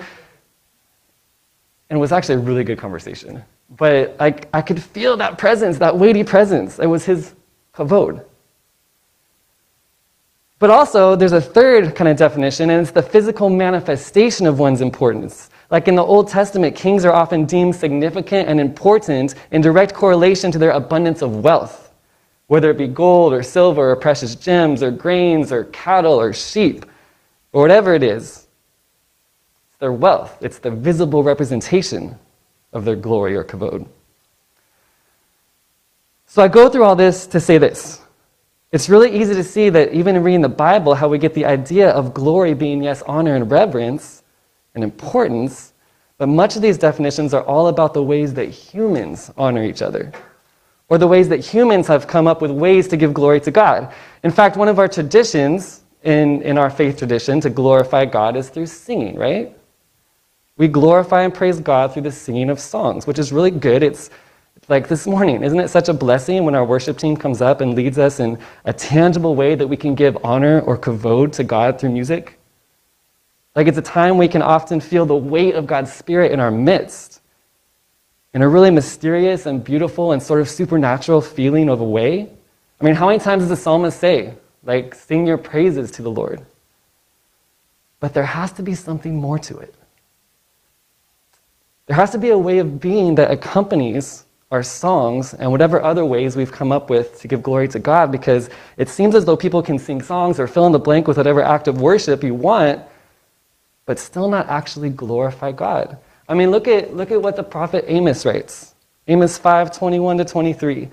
And 1.89 1.97
it 1.97 2.01
was 2.01 2.11
actually 2.11 2.35
a 2.35 2.39
really 2.39 2.63
good 2.63 2.79
conversation. 2.79 3.43
But 3.77 4.15
like, 4.19 4.49
I 4.53 4.61
could 4.61 4.81
feel 4.81 5.17
that 5.17 5.37
presence, 5.37 5.77
that 5.79 5.97
weighty 5.97 6.23
presence. 6.23 6.79
It 6.79 6.85
was 6.85 7.05
his 7.05 7.33
kavod. 7.73 8.23
But 10.59 10.69
also, 10.69 11.15
there's 11.15 11.33
a 11.33 11.41
third 11.41 11.95
kind 11.95 12.07
of 12.07 12.15
definition, 12.15 12.69
and 12.69 12.81
it's 12.81 12.91
the 12.91 13.01
physical 13.01 13.49
manifestation 13.49 14.47
of 14.47 14.59
one's 14.59 14.79
importance. 14.79 15.49
Like 15.69 15.87
in 15.87 15.95
the 15.95 16.03
Old 16.03 16.29
Testament, 16.29 16.75
kings 16.75 17.03
are 17.03 17.11
often 17.11 17.45
deemed 17.45 17.75
significant 17.75 18.47
and 18.47 18.61
important 18.61 19.35
in 19.51 19.61
direct 19.61 19.93
correlation 19.93 20.51
to 20.51 20.59
their 20.59 20.71
abundance 20.71 21.21
of 21.21 21.43
wealth, 21.43 21.91
whether 22.47 22.69
it 22.69 22.77
be 22.77 22.87
gold 22.87 23.33
or 23.33 23.43
silver 23.43 23.89
or 23.91 23.95
precious 23.95 24.35
gems 24.35 24.83
or 24.83 24.91
grains 24.91 25.51
or 25.51 25.65
cattle 25.65 26.13
or 26.13 26.31
sheep 26.31 26.85
or 27.51 27.61
whatever 27.61 27.93
it 27.93 28.03
is. 28.03 28.47
It's 29.67 29.79
their 29.79 29.91
wealth, 29.91 30.37
it's 30.41 30.59
the 30.59 30.71
visible 30.71 31.23
representation 31.23 32.17
of 32.71 32.85
their 32.85 32.95
glory 32.95 33.35
or 33.35 33.43
kavod. 33.43 33.87
So 36.33 36.41
I 36.41 36.47
go 36.47 36.67
through 36.67 36.83
all 36.83 36.95
this 36.95 37.27
to 37.27 37.39
say 37.39 37.59
this. 37.59 38.01
It's 38.71 38.89
really 38.89 39.15
easy 39.15 39.35
to 39.35 39.43
see 39.43 39.69
that 39.69 39.93
even 39.93 40.15
in 40.15 40.23
reading 40.23 40.41
the 40.41 40.49
Bible, 40.49 40.95
how 40.95 41.07
we 41.07 41.19
get 41.19 41.35
the 41.35 41.45
idea 41.45 41.91
of 41.91 42.11
glory 42.11 42.55
being, 42.55 42.81
yes, 42.81 43.03
honor 43.03 43.35
and 43.35 43.51
reverence 43.51 44.23
and 44.73 44.83
importance, 44.83 45.73
but 46.17 46.25
much 46.25 46.55
of 46.55 46.63
these 46.63 46.79
definitions 46.79 47.35
are 47.35 47.43
all 47.43 47.67
about 47.67 47.93
the 47.93 48.01
ways 48.01 48.33
that 48.33 48.45
humans 48.49 49.31
honor 49.37 49.63
each 49.63 49.83
other, 49.83 50.11
or 50.89 50.97
the 50.97 51.07
ways 51.07 51.29
that 51.29 51.45
humans 51.45 51.85
have 51.85 52.07
come 52.07 52.25
up 52.25 52.41
with 52.41 52.49
ways 52.49 52.87
to 52.87 52.97
give 52.97 53.13
glory 53.13 53.39
to 53.41 53.51
God. 53.51 53.93
In 54.23 54.31
fact, 54.31 54.57
one 54.57 54.69
of 54.69 54.79
our 54.79 54.87
traditions 54.87 55.83
in, 56.01 56.41
in 56.41 56.57
our 56.57 56.71
faith 56.71 56.97
tradition 56.97 57.41
to 57.41 57.51
glorify 57.51 58.05
God 58.05 58.35
is 58.35 58.49
through 58.49 58.65
singing, 58.65 59.19
right? 59.19 59.55
We 60.57 60.67
glorify 60.67 61.21
and 61.21 61.33
praise 61.33 61.59
God 61.59 61.93
through 61.93 62.01
the 62.01 62.11
singing 62.11 62.49
of 62.49 62.59
songs, 62.59 63.05
which 63.05 63.19
is 63.19 63.31
really 63.31 63.51
good. 63.51 63.83
It's 63.83 64.09
like 64.69 64.87
this 64.87 65.05
morning, 65.05 65.43
isn't 65.43 65.59
it 65.59 65.69
such 65.69 65.89
a 65.89 65.93
blessing 65.93 66.45
when 66.45 66.55
our 66.55 66.65
worship 66.65 66.97
team 66.97 67.17
comes 67.17 67.41
up 67.41 67.61
and 67.61 67.75
leads 67.75 67.97
us 67.97 68.19
in 68.19 68.37
a 68.65 68.73
tangible 68.73 69.35
way 69.35 69.55
that 69.55 69.67
we 69.67 69.77
can 69.77 69.95
give 69.95 70.17
honor 70.23 70.61
or 70.61 70.77
kavod 70.77 71.33
to 71.33 71.43
God 71.43 71.79
through 71.79 71.91
music? 71.91 72.39
Like 73.55 73.67
it's 73.67 73.77
a 73.77 73.83
time 73.83 74.17
we 74.17 74.27
can 74.27 74.41
often 74.41 74.79
feel 74.79 75.05
the 75.05 75.15
weight 75.15 75.55
of 75.55 75.67
God's 75.67 75.91
Spirit 75.91 76.31
in 76.31 76.39
our 76.39 76.51
midst 76.51 77.21
in 78.33 78.41
a 78.41 78.47
really 78.47 78.71
mysterious 78.71 79.45
and 79.45 79.63
beautiful 79.63 80.11
and 80.11 80.21
sort 80.21 80.41
of 80.41 80.49
supernatural 80.49 81.21
feeling 81.21 81.69
of 81.69 81.81
a 81.81 81.83
way. 81.83 82.29
I 82.81 82.85
mean, 82.85 82.95
how 82.95 83.07
many 83.07 83.19
times 83.19 83.43
does 83.43 83.49
the 83.49 83.55
psalmist 83.55 83.99
say, 83.99 84.33
like, 84.63 84.95
sing 84.95 85.27
your 85.27 85.37
praises 85.37 85.91
to 85.91 86.01
the 86.01 86.09
Lord? 86.09 86.43
But 87.99 88.13
there 88.13 88.25
has 88.25 88.51
to 88.53 88.63
be 88.63 88.73
something 88.73 89.15
more 89.15 89.37
to 89.39 89.59
it. 89.59 89.75
There 91.85 91.95
has 91.95 92.11
to 92.11 92.17
be 92.17 92.29
a 92.29 92.37
way 92.37 92.57
of 92.57 92.79
being 92.79 93.15
that 93.15 93.29
accompanies 93.29 94.25
our 94.53 94.61
songs 94.61 95.33
and 95.33 95.51
whatever 95.51 95.81
other 95.81 96.05
ways 96.05 96.35
we've 96.35 96.51
come 96.51 96.71
up 96.71 96.87
with 96.87 97.19
to 97.19 97.27
give 97.27 97.41
glory 97.41 97.67
to 97.67 97.79
God 97.79 98.11
because 98.11 98.51
it 98.77 98.87
seems 98.87 99.15
as 99.15 99.25
though 99.25 99.35
people 99.35 99.63
can 99.63 99.79
sing 99.79 99.99
songs 99.99 100.39
or 100.39 100.45
fill 100.45 100.67
in 100.67 100.71
the 100.71 100.77
blank 100.77 101.07
with 101.07 101.17
whatever 101.17 101.41
act 101.41 101.67
of 101.67 101.81
worship 101.81 102.23
you 102.23 102.35
want, 102.35 102.79
but 103.87 103.97
still 103.97 104.29
not 104.29 104.47
actually 104.49 104.91
glorify 104.91 105.51
God. 105.51 105.97
I 106.29 106.35
mean, 106.35 106.51
look 106.51 106.67
at, 106.67 106.95
look 106.95 107.09
at 107.09 107.19
what 107.19 107.35
the 107.35 107.43
prophet 107.43 107.85
Amos 107.87 108.27
writes 108.27 108.75
Amos 109.07 109.39
5 109.39 109.75
21 109.75 110.19
to 110.19 110.25
23. 110.25 110.87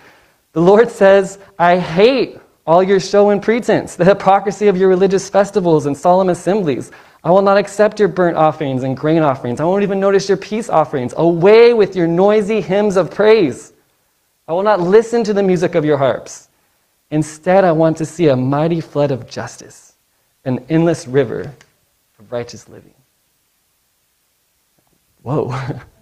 The 0.53 0.61
Lord 0.61 0.91
says, 0.91 1.39
I 1.59 1.79
hate 1.79 2.40
all 2.71 2.85
your 2.85 3.01
show 3.01 3.31
and 3.31 3.43
pretense, 3.43 3.97
the 3.97 4.05
hypocrisy 4.05 4.69
of 4.69 4.77
your 4.77 4.89
religious 4.89 5.29
festivals 5.29 5.87
and 5.87 5.97
solemn 5.97 6.29
assemblies. 6.29 6.93
I 7.25 7.31
will 7.33 7.43
not 7.43 7.57
accept 7.57 7.99
your 7.99 8.07
burnt 8.07 8.37
offerings 8.37 8.85
and 8.85 8.97
grain 8.97 9.23
offerings. 9.23 9.59
I 9.59 9.65
won't 9.65 9.83
even 9.83 9.99
notice 9.99 10.29
your 10.29 10.39
peace 10.39 10.69
offerings. 10.69 11.13
Away 11.17 11.75
with 11.75 11.97
your 11.97 12.07
noisy 12.07 12.61
hymns 12.61 12.97
of 12.97 13.11
praise. 13.11 13.73
I 14.47 14.53
will 14.53 14.63
not 14.63 14.79
listen 14.79 15.25
to 15.25 15.35
the 15.35 15.43
music 15.43 15.75
of 15.75 15.85
your 15.85 15.99
harps. 15.99 16.49
Instead, 17.11 17.65
I 17.65 17.73
want 17.73 17.97
to 17.97 18.07
see 18.07 18.29
a 18.29 18.37
mighty 18.37 18.81
flood 18.81 19.11
of 19.11 19.29
justice, 19.29 19.97
an 20.45 20.65
endless 20.69 21.09
river 21.09 21.53
of 22.21 22.31
righteous 22.31 22.69
living. 22.69 22.95
Whoa. 25.23 25.53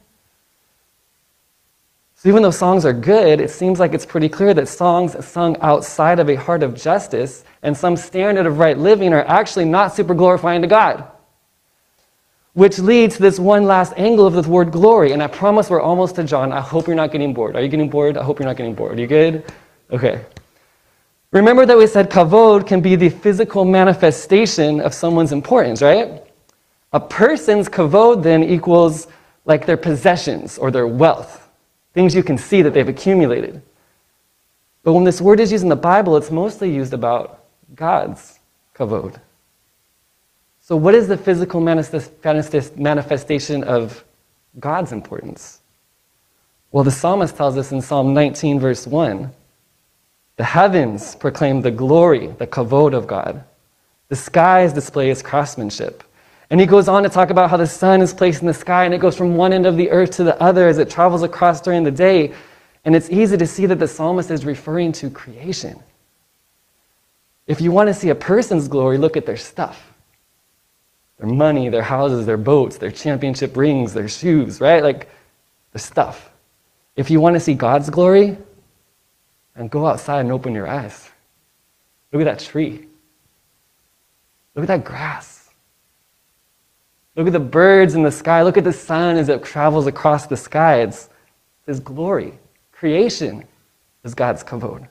So 2.20 2.28
even 2.28 2.42
though 2.42 2.50
songs 2.50 2.84
are 2.84 2.92
good, 2.92 3.40
it 3.40 3.48
seems 3.48 3.78
like 3.78 3.94
it's 3.94 4.04
pretty 4.04 4.28
clear 4.28 4.52
that 4.54 4.66
songs 4.66 5.24
sung 5.24 5.56
outside 5.60 6.18
of 6.18 6.28
a 6.28 6.34
heart 6.34 6.64
of 6.64 6.74
justice 6.74 7.44
and 7.62 7.76
some 7.76 7.96
standard 7.96 8.44
of 8.44 8.58
right 8.58 8.76
living 8.76 9.12
are 9.12 9.24
actually 9.26 9.66
not 9.66 9.94
super 9.94 10.14
glorifying 10.14 10.60
to 10.62 10.66
God. 10.66 11.08
Which 12.54 12.80
leads 12.80 13.14
to 13.16 13.22
this 13.22 13.38
one 13.38 13.66
last 13.66 13.92
angle 13.96 14.26
of 14.26 14.34
this 14.34 14.48
word 14.48 14.72
glory. 14.72 15.12
And 15.12 15.22
I 15.22 15.28
promise 15.28 15.70
we're 15.70 15.80
almost 15.80 16.16
to 16.16 16.24
John. 16.24 16.50
I 16.50 16.60
hope 16.60 16.88
you're 16.88 16.96
not 16.96 17.12
getting 17.12 17.32
bored. 17.32 17.54
Are 17.54 17.62
you 17.62 17.68
getting 17.68 17.88
bored? 17.88 18.16
I 18.16 18.24
hope 18.24 18.40
you're 18.40 18.48
not 18.48 18.56
getting 18.56 18.74
bored. 18.74 18.98
Are 18.98 19.00
you 19.00 19.06
good? 19.06 19.44
Okay. 19.92 20.24
Remember 21.30 21.64
that 21.66 21.78
we 21.78 21.86
said 21.86 22.10
kavod 22.10 22.66
can 22.66 22.80
be 22.80 22.96
the 22.96 23.10
physical 23.10 23.64
manifestation 23.64 24.80
of 24.80 24.92
someone's 24.92 25.30
importance, 25.30 25.82
right? 25.82 26.24
A 26.92 26.98
person's 26.98 27.68
kavod 27.68 28.24
then 28.24 28.42
equals 28.42 29.06
like 29.44 29.66
their 29.66 29.76
possessions 29.76 30.58
or 30.58 30.72
their 30.72 30.88
wealth 30.88 31.47
things 31.98 32.14
you 32.14 32.22
can 32.22 32.38
see 32.38 32.62
that 32.62 32.74
they've 32.74 32.88
accumulated. 32.88 33.60
But 34.84 34.92
when 34.92 35.02
this 35.02 35.20
word 35.20 35.40
is 35.40 35.50
used 35.50 35.64
in 35.64 35.68
the 35.68 35.74
Bible, 35.74 36.16
it's 36.16 36.30
mostly 36.30 36.72
used 36.72 36.94
about 36.94 37.42
God's 37.74 38.38
kavod. 38.72 39.20
So, 40.60 40.76
what 40.76 40.94
is 40.94 41.08
the 41.08 41.16
physical 41.16 41.60
manifestation 41.60 43.64
of 43.64 44.04
God's 44.60 44.92
importance? 44.92 45.58
Well, 46.70 46.84
the 46.84 46.92
psalmist 46.92 47.36
tells 47.36 47.56
us 47.56 47.72
in 47.72 47.82
Psalm 47.82 48.14
19, 48.14 48.60
verse 48.60 48.86
1 48.86 49.32
the 50.36 50.44
heavens 50.44 51.16
proclaim 51.16 51.62
the 51.62 51.72
glory, 51.72 52.28
the 52.28 52.46
kavod 52.46 52.94
of 52.94 53.08
God. 53.08 53.42
The 54.06 54.14
skies 54.14 54.72
display 54.72 55.08
his 55.08 55.20
craftsmanship. 55.20 56.04
And 56.50 56.60
he 56.60 56.66
goes 56.66 56.88
on 56.88 57.02
to 57.02 57.08
talk 57.08 57.30
about 57.30 57.50
how 57.50 57.56
the 57.56 57.66
sun 57.66 58.00
is 58.00 58.14
placed 58.14 58.40
in 58.40 58.46
the 58.46 58.54
sky 58.54 58.84
and 58.84 58.94
it 58.94 58.98
goes 58.98 59.16
from 59.16 59.36
one 59.36 59.52
end 59.52 59.66
of 59.66 59.76
the 59.76 59.90
earth 59.90 60.12
to 60.12 60.24
the 60.24 60.40
other 60.40 60.66
as 60.66 60.78
it 60.78 60.88
travels 60.88 61.22
across 61.22 61.60
during 61.60 61.84
the 61.84 61.90
day. 61.90 62.32
And 62.84 62.96
it's 62.96 63.10
easy 63.10 63.36
to 63.36 63.46
see 63.46 63.66
that 63.66 63.78
the 63.78 63.88
psalmist 63.88 64.30
is 64.30 64.46
referring 64.46 64.92
to 64.92 65.10
creation. 65.10 65.82
If 67.46 67.60
you 67.60 67.70
want 67.70 67.88
to 67.88 67.94
see 67.94 68.08
a 68.08 68.14
person's 68.14 68.68
glory, 68.68 68.98
look 68.98 69.16
at 69.16 69.26
their 69.26 69.36
stuff 69.36 69.84
their 71.18 71.28
money, 71.28 71.68
their 71.68 71.82
houses, 71.82 72.26
their 72.26 72.36
boats, 72.36 72.78
their 72.78 72.92
championship 72.92 73.56
rings, 73.56 73.92
their 73.92 74.08
shoes, 74.08 74.60
right? 74.60 74.82
Like 74.82 75.08
the 75.72 75.78
stuff. 75.78 76.30
If 76.96 77.10
you 77.10 77.20
want 77.20 77.34
to 77.34 77.40
see 77.40 77.54
God's 77.54 77.90
glory, 77.90 78.38
then 79.56 79.68
go 79.68 79.86
outside 79.86 80.20
and 80.20 80.32
open 80.32 80.54
your 80.54 80.68
eyes. 80.68 81.10
Look 82.12 82.22
at 82.22 82.24
that 82.24 82.38
tree. 82.38 82.86
Look 84.54 84.62
at 84.62 84.68
that 84.68 84.84
grass. 84.84 85.37
Look 87.18 87.26
at 87.26 87.32
the 87.32 87.40
birds 87.40 87.96
in 87.96 88.04
the 88.04 88.12
sky. 88.12 88.42
Look 88.42 88.56
at 88.56 88.62
the 88.62 88.72
sun 88.72 89.16
as 89.16 89.28
it 89.28 89.42
travels 89.42 89.88
across 89.88 90.28
the 90.28 90.36
sky. 90.36 90.82
It's 90.82 91.10
His 91.66 91.80
glory. 91.80 92.38
Creation 92.70 93.42
is 94.04 94.14
God's 94.14 94.44
kavod. 94.44 94.86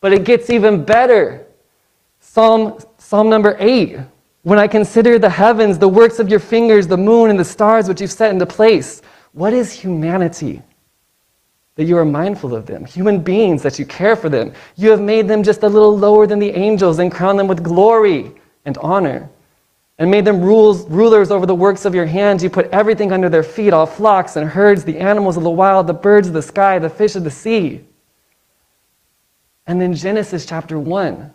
But 0.00 0.12
it 0.12 0.22
gets 0.22 0.48
even 0.48 0.84
better. 0.84 1.44
Psalm, 2.20 2.78
Psalm 2.98 3.28
number 3.28 3.56
8. 3.58 3.98
When 4.42 4.60
I 4.60 4.68
consider 4.68 5.18
the 5.18 5.28
heavens, 5.28 5.76
the 5.76 5.88
works 5.88 6.20
of 6.20 6.28
your 6.28 6.38
fingers, 6.38 6.86
the 6.86 6.96
moon 6.96 7.30
and 7.30 7.38
the 7.38 7.44
stars 7.44 7.88
which 7.88 8.00
you've 8.00 8.12
set 8.12 8.30
into 8.30 8.46
place, 8.46 9.02
what 9.32 9.52
is 9.52 9.72
humanity? 9.72 10.62
That 11.74 11.84
you 11.86 11.96
are 11.98 12.04
mindful 12.04 12.54
of 12.54 12.64
them, 12.64 12.84
human 12.84 13.20
beings, 13.20 13.60
that 13.64 13.76
you 13.80 13.86
care 13.86 14.14
for 14.14 14.28
them. 14.28 14.52
You 14.76 14.90
have 14.90 15.00
made 15.00 15.26
them 15.26 15.42
just 15.42 15.64
a 15.64 15.68
little 15.68 15.98
lower 15.98 16.28
than 16.28 16.38
the 16.38 16.52
angels 16.52 17.00
and 17.00 17.10
crowned 17.10 17.40
them 17.40 17.48
with 17.48 17.64
glory 17.64 18.30
and 18.64 18.78
honor 18.78 19.28
and 19.98 20.10
made 20.10 20.24
them 20.24 20.40
rules, 20.40 20.88
rulers 20.88 21.30
over 21.30 21.46
the 21.46 21.54
works 21.54 21.84
of 21.84 21.94
your 21.94 22.06
hands. 22.06 22.42
You 22.42 22.50
put 22.50 22.70
everything 22.70 23.12
under 23.12 23.28
their 23.28 23.42
feet 23.42 23.72
all 23.72 23.86
flocks 23.86 24.36
and 24.36 24.48
herds, 24.48 24.84
the 24.84 24.98
animals 24.98 25.36
of 25.36 25.44
the 25.44 25.50
wild, 25.50 25.86
the 25.86 25.94
birds 25.94 26.28
of 26.28 26.34
the 26.34 26.42
sky, 26.42 26.78
the 26.78 26.90
fish 26.90 27.14
of 27.14 27.24
the 27.24 27.30
sea. 27.30 27.84
And 29.66 29.80
then 29.80 29.94
Genesis 29.94 30.44
chapter 30.44 30.78
1, 30.78 31.32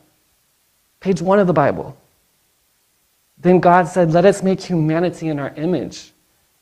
page 1.00 1.22
1 1.22 1.40
of 1.40 1.48
the 1.48 1.54
Bible. 1.54 1.98
Then 3.38 3.60
God 3.60 3.88
said, 3.88 4.12
Let 4.12 4.26
us 4.26 4.44
make 4.44 4.62
humanity 4.62 5.30
in 5.30 5.40
our 5.40 5.54
image, 5.56 6.12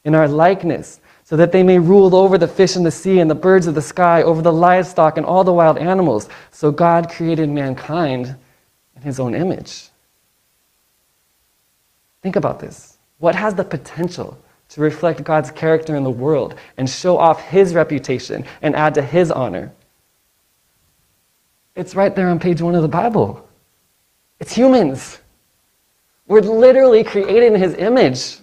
in 0.03 0.13
our 0.13 0.27
likeness, 0.27 1.01
so 1.23 1.35
that 1.35 1.51
they 1.51 1.63
may 1.63 1.79
rule 1.79 2.15
over 2.15 2.37
the 2.37 2.47
fish 2.47 2.77
in 2.77 2.83
the 2.83 2.91
sea 2.91 3.19
and 3.19 3.29
the 3.29 3.35
birds 3.35 3.67
of 3.67 3.75
the 3.75 3.81
sky, 3.81 4.21
over 4.21 4.41
the 4.41 4.53
livestock 4.53 5.17
and 5.17 5.25
all 5.25 5.43
the 5.43 5.51
wild 5.51 5.77
animals. 5.77 6.29
So 6.51 6.71
God 6.71 7.09
created 7.09 7.49
mankind 7.49 8.35
in 8.95 9.01
his 9.01 9.19
own 9.19 9.33
image. 9.33 9.89
Think 12.21 12.35
about 12.35 12.59
this. 12.59 12.97
What 13.19 13.35
has 13.35 13.55
the 13.55 13.63
potential 13.63 14.37
to 14.69 14.81
reflect 14.81 15.23
God's 15.23 15.51
character 15.51 15.95
in 15.95 16.03
the 16.03 16.09
world 16.09 16.55
and 16.77 16.89
show 16.89 17.17
off 17.17 17.41
his 17.41 17.73
reputation 17.73 18.45
and 18.61 18.75
add 18.75 18.93
to 18.95 19.01
his 19.01 19.31
honor? 19.31 19.71
It's 21.75 21.95
right 21.95 22.15
there 22.15 22.29
on 22.29 22.39
page 22.39 22.61
one 22.61 22.75
of 22.75 22.81
the 22.81 22.87
Bible. 22.87 23.47
It's 24.39 24.53
humans. 24.53 25.19
We're 26.27 26.41
literally 26.41 27.03
created 27.03 27.53
in 27.53 27.61
his 27.61 27.75
image. 27.75 28.37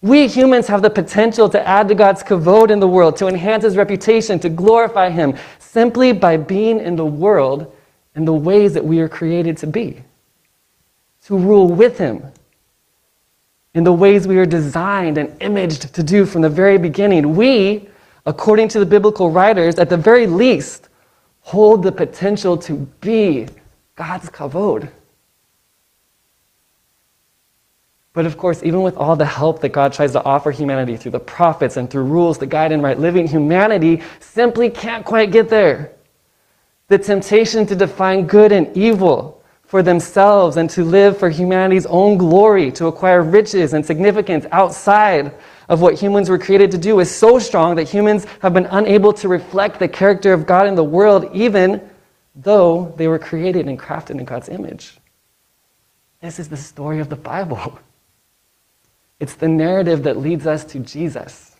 We 0.00 0.28
humans 0.28 0.68
have 0.68 0.82
the 0.82 0.90
potential 0.90 1.48
to 1.48 1.66
add 1.66 1.88
to 1.88 1.94
God's 1.94 2.22
kavod 2.22 2.70
in 2.70 2.78
the 2.78 2.86
world, 2.86 3.16
to 3.16 3.26
enhance 3.26 3.64
his 3.64 3.76
reputation, 3.76 4.38
to 4.40 4.48
glorify 4.48 5.10
him, 5.10 5.36
simply 5.58 6.12
by 6.12 6.36
being 6.36 6.78
in 6.80 6.94
the 6.94 7.06
world 7.06 7.74
in 8.14 8.24
the 8.24 8.32
ways 8.32 8.74
that 8.74 8.84
we 8.84 9.00
are 9.00 9.08
created 9.08 9.56
to 9.58 9.66
be, 9.66 10.02
to 11.24 11.36
rule 11.36 11.68
with 11.68 11.98
him, 11.98 12.22
in 13.74 13.84
the 13.84 13.92
ways 13.92 14.26
we 14.26 14.38
are 14.38 14.46
designed 14.46 15.18
and 15.18 15.40
imaged 15.42 15.94
to 15.94 16.02
do 16.02 16.24
from 16.24 16.42
the 16.42 16.48
very 16.48 16.78
beginning. 16.78 17.36
We, 17.36 17.88
according 18.26 18.68
to 18.68 18.78
the 18.78 18.86
biblical 18.86 19.30
writers, 19.30 19.78
at 19.78 19.88
the 19.88 19.96
very 19.96 20.26
least, 20.26 20.88
hold 21.40 21.82
the 21.82 21.92
potential 21.92 22.56
to 22.58 22.74
be 23.00 23.48
God's 23.96 24.30
kavod. 24.30 24.90
But 28.12 28.26
of 28.26 28.36
course, 28.36 28.62
even 28.64 28.82
with 28.82 28.96
all 28.96 29.14
the 29.14 29.24
help 29.24 29.60
that 29.60 29.68
God 29.68 29.92
tries 29.92 30.12
to 30.12 30.24
offer 30.24 30.50
humanity 30.50 30.96
through 30.96 31.12
the 31.12 31.20
prophets 31.20 31.76
and 31.76 31.88
through 31.88 32.04
rules 32.04 32.38
to 32.38 32.46
guide 32.46 32.72
in 32.72 32.82
right 32.82 32.98
living, 32.98 33.28
humanity 33.28 34.02
simply 34.18 34.70
can't 34.70 35.04
quite 35.04 35.30
get 35.30 35.48
there. 35.48 35.92
The 36.88 36.98
temptation 36.98 37.64
to 37.66 37.76
define 37.76 38.26
good 38.26 38.50
and 38.50 38.76
evil 38.76 39.37
for 39.68 39.82
themselves 39.82 40.56
and 40.56 40.68
to 40.70 40.82
live 40.82 41.18
for 41.18 41.28
humanity's 41.28 41.84
own 41.86 42.16
glory, 42.16 42.72
to 42.72 42.86
acquire 42.86 43.22
riches 43.22 43.74
and 43.74 43.84
significance 43.84 44.46
outside 44.50 45.32
of 45.68 45.82
what 45.82 45.94
humans 45.94 46.30
were 46.30 46.38
created 46.38 46.70
to 46.70 46.78
do 46.78 46.98
is 47.00 47.14
so 47.14 47.38
strong 47.38 47.76
that 47.76 47.86
humans 47.86 48.24
have 48.40 48.54
been 48.54 48.64
unable 48.70 49.12
to 49.12 49.28
reflect 49.28 49.78
the 49.78 49.86
character 49.86 50.32
of 50.32 50.46
God 50.46 50.66
in 50.66 50.74
the 50.74 50.82
world, 50.82 51.28
even 51.34 51.86
though 52.34 52.94
they 52.96 53.08
were 53.08 53.18
created 53.18 53.68
and 53.68 53.78
crafted 53.78 54.18
in 54.18 54.24
God's 54.24 54.48
image. 54.48 54.96
This 56.22 56.38
is 56.38 56.48
the 56.48 56.56
story 56.56 56.98
of 56.98 57.08
the 57.08 57.16
Bible. 57.16 57.78
It's 59.20 59.34
the 59.34 59.48
narrative 59.48 60.04
that 60.04 60.16
leads 60.16 60.46
us 60.46 60.64
to 60.66 60.78
Jesus. 60.78 61.56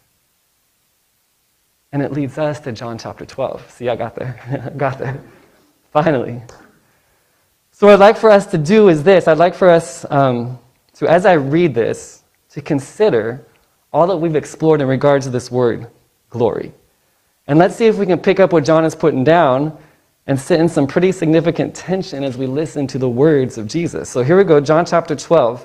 And 1.91 2.01
it 2.03 2.13
leads 2.13 2.39
us 2.39 2.61
to 2.61 2.71
John 2.71 2.99
chapter 2.99 3.27
12. 3.27 3.69
See, 3.73 3.89
I 3.89 3.97
got 3.97 4.15
there. 4.15 4.73
got 4.77 4.97
there. 5.01 5.21
Finally. 5.91 6.41
So, 7.79 7.87
what 7.87 7.93
I'd 7.93 8.01
like 8.01 8.17
for 8.17 8.29
us 8.29 8.47
to 8.47 8.59
do 8.59 8.89
is 8.89 9.05
this 9.05 9.29
I'd 9.29 9.39
like 9.39 9.55
for 9.55 9.69
us 9.69 10.05
um, 10.11 10.59
to, 10.95 11.07
as 11.07 11.25
I 11.25 11.35
read 11.35 11.77
this, 11.77 12.25
to 12.51 12.61
consider 12.61 13.47
all 13.93 14.09
that 14.09 14.17
we've 14.17 14.35
explored 14.35 14.81
in 14.81 14.89
regards 14.89 15.27
to 15.27 15.31
this 15.31 15.49
word, 15.49 15.87
glory. 16.29 16.73
And 17.47 17.57
let's 17.57 17.77
see 17.77 17.87
if 17.87 17.97
we 17.97 18.05
can 18.05 18.19
pick 18.19 18.41
up 18.41 18.53
what 18.53 18.65
John 18.65 18.85
is 18.85 18.97
putting 18.97 19.23
down 19.23 19.79
and 20.27 20.41
sit 20.41 20.59
in 20.59 20.69
some 20.69 20.89
pretty 20.89 21.13
significant 21.13 21.73
tension 21.73 22.25
as 22.25 22.37
we 22.37 22.49
listen 22.49 22.89
to 22.89 22.99
the 22.99 23.09
words 23.09 23.59
of 23.59 23.69
Jesus. 23.69 24.11
So, 24.11 24.25
here 24.25 24.37
we 24.37 24.43
go, 24.43 24.61
John 24.61 24.85
chapter 24.85 25.15
12. 25.15 25.65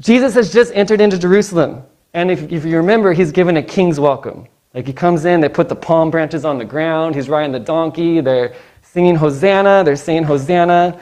Jesus 0.00 0.32
has 0.32 0.50
just 0.50 0.72
entered 0.74 1.02
into 1.02 1.18
Jerusalem. 1.18 1.82
And 2.14 2.30
if, 2.30 2.50
if 2.50 2.64
you 2.64 2.78
remember, 2.78 3.12
he's 3.12 3.30
given 3.30 3.58
a 3.58 3.62
king's 3.62 4.00
welcome. 4.00 4.46
Like 4.72 4.86
he 4.86 4.94
comes 4.94 5.26
in, 5.26 5.42
they 5.42 5.50
put 5.50 5.68
the 5.68 5.76
palm 5.76 6.10
branches 6.10 6.46
on 6.46 6.56
the 6.56 6.64
ground, 6.64 7.14
he's 7.14 7.28
riding 7.28 7.52
the 7.52 7.60
donkey, 7.60 8.22
they're 8.22 8.54
singing 8.98 9.14
Hosanna, 9.14 9.84
they're 9.84 9.94
saying 9.94 10.24
Hosanna. 10.24 11.00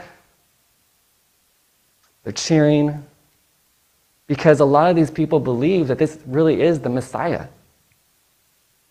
They're 2.23 2.31
cheering. 2.31 3.03
Because 4.27 4.59
a 4.59 4.65
lot 4.65 4.91
of 4.91 4.95
these 4.95 5.09
people 5.09 5.39
believe 5.39 5.87
that 5.87 5.97
this 5.97 6.19
really 6.27 6.61
is 6.61 6.79
the 6.79 6.89
Messiah, 6.89 7.47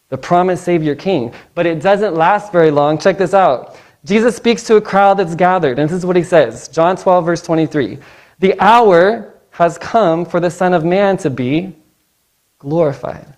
the 0.09 0.19
promised 0.19 0.65
Savior 0.65 0.97
King. 0.97 1.33
But 1.55 1.67
it 1.67 1.81
doesn't 1.81 2.17
last 2.17 2.51
very 2.51 2.73
long. 2.73 2.99
Check 2.99 3.17
this 3.17 3.33
out. 3.33 3.77
Jesus 4.05 4.35
speaks 4.35 4.65
to 4.65 4.75
a 4.75 4.81
crowd 4.81 5.19
that's 5.19 5.37
gathered, 5.37 5.79
and 5.79 5.89
this 5.89 5.97
is 5.97 6.05
what 6.05 6.17
he 6.17 6.25
says 6.25 6.67
John 6.67 6.97
12, 6.97 7.27
verse 7.27 7.43
23. 7.43 7.99
The 8.41 8.59
hour 8.61 9.35
has 9.51 9.79
come 9.79 10.25
for 10.25 10.41
the 10.41 10.51
Son 10.51 10.75
of 10.75 10.85
Man 10.85 11.17
to 11.19 11.31
be 11.31 11.77
glorified. 12.59 13.36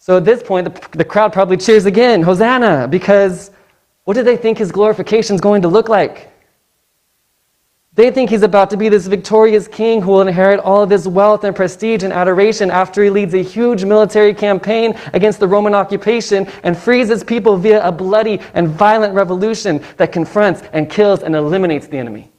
So 0.00 0.16
at 0.16 0.24
this 0.24 0.42
point, 0.42 0.64
the, 0.64 0.98
the 0.98 1.04
crowd 1.04 1.32
probably 1.32 1.58
cheers 1.58 1.84
again, 1.84 2.22
Hosanna, 2.22 2.88
because 2.88 3.50
what 4.04 4.14
do 4.14 4.22
they 4.22 4.36
think 4.36 4.56
his 4.56 4.72
glorification 4.72 5.34
is 5.34 5.42
going 5.42 5.60
to 5.62 5.68
look 5.68 5.90
like? 5.90 6.32
They 7.94 8.10
think 8.10 8.30
he's 8.30 8.42
about 8.42 8.70
to 8.70 8.78
be 8.78 8.88
this 8.88 9.06
victorious 9.06 9.68
king 9.68 10.00
who 10.00 10.12
will 10.12 10.22
inherit 10.22 10.58
all 10.60 10.82
of 10.82 10.88
this 10.88 11.06
wealth 11.06 11.44
and 11.44 11.54
prestige 11.54 12.02
and 12.02 12.14
adoration 12.14 12.70
after 12.70 13.04
he 13.04 13.10
leads 13.10 13.34
a 13.34 13.42
huge 13.42 13.84
military 13.84 14.32
campaign 14.32 14.98
against 15.12 15.38
the 15.38 15.46
Roman 15.46 15.74
occupation 15.74 16.46
and 16.62 16.78
frees 16.78 17.08
his 17.08 17.22
people 17.22 17.58
via 17.58 17.86
a 17.86 17.92
bloody 17.92 18.40
and 18.54 18.68
violent 18.68 19.12
revolution 19.12 19.84
that 19.98 20.12
confronts 20.12 20.62
and 20.72 20.88
kills 20.88 21.22
and 21.22 21.36
eliminates 21.36 21.88
the 21.88 21.98
enemy. 21.98 22.32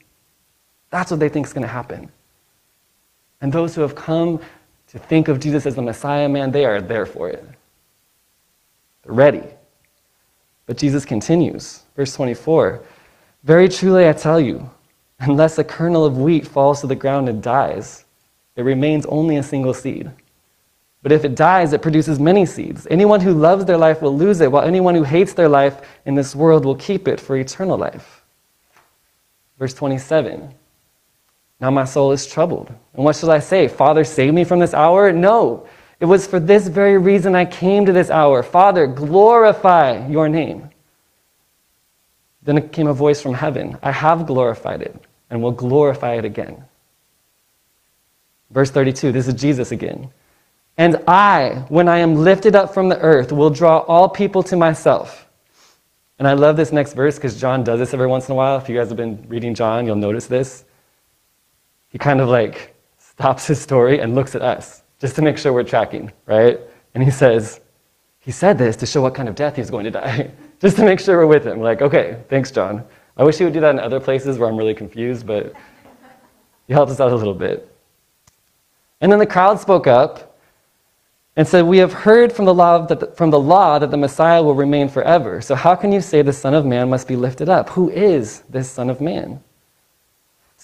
That's 0.90 1.12
what 1.12 1.20
they 1.20 1.28
think 1.28 1.46
is 1.46 1.52
going 1.52 1.62
to 1.62 1.68
happen. 1.68 2.10
And 3.40 3.52
those 3.52 3.76
who 3.76 3.82
have 3.82 3.94
come 3.94 4.40
to 4.92 4.98
think 4.98 5.28
of 5.28 5.40
Jesus 5.40 5.66
as 5.66 5.74
the 5.74 5.82
Messiah, 5.82 6.28
man, 6.28 6.52
they 6.52 6.64
are 6.64 6.80
there 6.80 7.06
for 7.06 7.28
it. 7.28 7.44
They're 9.02 9.12
ready. 9.12 9.42
But 10.66 10.78
Jesus 10.78 11.04
continues, 11.04 11.82
verse 11.96 12.14
24 12.14 12.82
Very 13.42 13.68
truly 13.68 14.08
I 14.08 14.12
tell 14.12 14.40
you, 14.40 14.70
Unless 15.22 15.58
a 15.58 15.64
kernel 15.64 16.04
of 16.04 16.18
wheat 16.18 16.48
falls 16.48 16.80
to 16.80 16.88
the 16.88 16.96
ground 16.96 17.28
and 17.28 17.40
dies, 17.40 18.04
it 18.56 18.62
remains 18.62 19.06
only 19.06 19.36
a 19.36 19.42
single 19.42 19.72
seed. 19.72 20.10
But 21.00 21.12
if 21.12 21.24
it 21.24 21.36
dies, 21.36 21.72
it 21.72 21.80
produces 21.80 22.18
many 22.18 22.44
seeds. 22.44 22.88
Anyone 22.90 23.20
who 23.20 23.32
loves 23.32 23.64
their 23.64 23.76
life 23.76 24.02
will 24.02 24.16
lose 24.16 24.40
it, 24.40 24.50
while 24.50 24.64
anyone 24.64 24.96
who 24.96 25.04
hates 25.04 25.32
their 25.32 25.48
life 25.48 25.80
in 26.06 26.16
this 26.16 26.34
world 26.34 26.64
will 26.64 26.74
keep 26.74 27.06
it 27.06 27.20
for 27.20 27.36
eternal 27.36 27.78
life. 27.78 28.24
Verse 29.58 29.74
27 29.74 30.52
Now 31.62 31.70
my 31.70 31.84
soul 31.84 32.10
is 32.10 32.26
troubled. 32.26 32.74
And 32.94 33.04
what 33.04 33.14
shall 33.14 33.30
I 33.30 33.38
say? 33.38 33.68
Father, 33.68 34.02
save 34.02 34.34
me 34.34 34.42
from 34.42 34.58
this 34.58 34.74
hour? 34.74 35.12
No. 35.12 35.68
It 36.00 36.06
was 36.06 36.26
for 36.26 36.40
this 36.40 36.66
very 36.66 36.98
reason 36.98 37.36
I 37.36 37.44
came 37.44 37.86
to 37.86 37.92
this 37.92 38.10
hour. 38.10 38.42
Father, 38.42 38.88
glorify 38.88 40.04
your 40.08 40.28
name. 40.28 40.68
Then 42.42 42.68
came 42.70 42.88
a 42.88 42.92
voice 42.92 43.22
from 43.22 43.34
heaven 43.34 43.78
I 43.80 43.92
have 43.92 44.26
glorified 44.26 44.82
it 44.82 45.00
and 45.30 45.40
will 45.40 45.52
glorify 45.52 46.14
it 46.14 46.24
again. 46.24 46.64
Verse 48.50 48.72
32, 48.72 49.12
this 49.12 49.28
is 49.28 49.34
Jesus 49.34 49.70
again. 49.70 50.10
And 50.76 50.96
I, 51.06 51.64
when 51.68 51.88
I 51.88 51.98
am 51.98 52.16
lifted 52.16 52.56
up 52.56 52.74
from 52.74 52.88
the 52.88 52.98
earth, 52.98 53.30
will 53.30 53.50
draw 53.50 53.78
all 53.78 54.08
people 54.08 54.42
to 54.44 54.56
myself. 54.56 55.28
And 56.18 56.26
I 56.26 56.32
love 56.32 56.56
this 56.56 56.72
next 56.72 56.94
verse 56.94 57.14
because 57.14 57.40
John 57.40 57.62
does 57.62 57.78
this 57.78 57.94
every 57.94 58.08
once 58.08 58.28
in 58.28 58.32
a 58.32 58.34
while. 58.34 58.58
If 58.58 58.68
you 58.68 58.76
guys 58.76 58.88
have 58.88 58.96
been 58.96 59.24
reading 59.28 59.54
John, 59.54 59.86
you'll 59.86 59.94
notice 59.94 60.26
this. 60.26 60.64
He 61.92 61.98
kind 61.98 62.20
of 62.20 62.28
like 62.28 62.74
stops 62.98 63.46
his 63.46 63.60
story 63.60 64.00
and 64.00 64.14
looks 64.14 64.34
at 64.34 64.42
us 64.42 64.82
just 64.98 65.14
to 65.16 65.22
make 65.22 65.36
sure 65.36 65.52
we're 65.52 65.62
tracking, 65.62 66.10
right? 66.26 66.58
And 66.94 67.04
he 67.04 67.10
says, 67.10 67.60
He 68.18 68.32
said 68.32 68.56
this 68.56 68.76
to 68.76 68.86
show 68.86 69.02
what 69.02 69.14
kind 69.14 69.28
of 69.28 69.34
death 69.34 69.56
he's 69.56 69.70
going 69.70 69.84
to 69.84 69.90
die, 69.90 70.30
just 70.60 70.76
to 70.76 70.84
make 70.84 70.98
sure 70.98 71.18
we're 71.18 71.26
with 71.26 71.46
him. 71.46 71.60
Like, 71.60 71.82
okay, 71.82 72.22
thanks, 72.28 72.50
John. 72.50 72.84
I 73.16 73.24
wish 73.24 73.36
he 73.36 73.44
would 73.44 73.52
do 73.52 73.60
that 73.60 73.70
in 73.70 73.78
other 73.78 74.00
places 74.00 74.38
where 74.38 74.48
I'm 74.48 74.56
really 74.56 74.74
confused, 74.74 75.26
but 75.26 75.52
he 76.66 76.72
helped 76.72 76.90
us 76.90 76.98
out 76.98 77.12
a 77.12 77.14
little 77.14 77.34
bit. 77.34 77.68
And 79.02 79.12
then 79.12 79.18
the 79.18 79.26
crowd 79.26 79.60
spoke 79.60 79.86
up 79.86 80.38
and 81.36 81.46
said, 81.46 81.62
We 81.62 81.78
have 81.78 81.92
heard 81.92 82.32
from 82.32 82.46
the, 82.46 82.54
law 82.54 82.86
that 82.86 83.00
the, 83.00 83.06
from 83.08 83.30
the 83.30 83.40
law 83.40 83.78
that 83.78 83.90
the 83.90 83.96
Messiah 83.98 84.42
will 84.42 84.54
remain 84.54 84.88
forever. 84.88 85.42
So 85.42 85.54
how 85.54 85.74
can 85.74 85.92
you 85.92 86.00
say 86.00 86.22
the 86.22 86.32
Son 86.32 86.54
of 86.54 86.64
Man 86.64 86.88
must 86.88 87.06
be 87.06 87.16
lifted 87.16 87.50
up? 87.50 87.68
Who 87.70 87.90
is 87.90 88.40
this 88.48 88.70
Son 88.70 88.88
of 88.88 89.00
Man? 89.00 89.42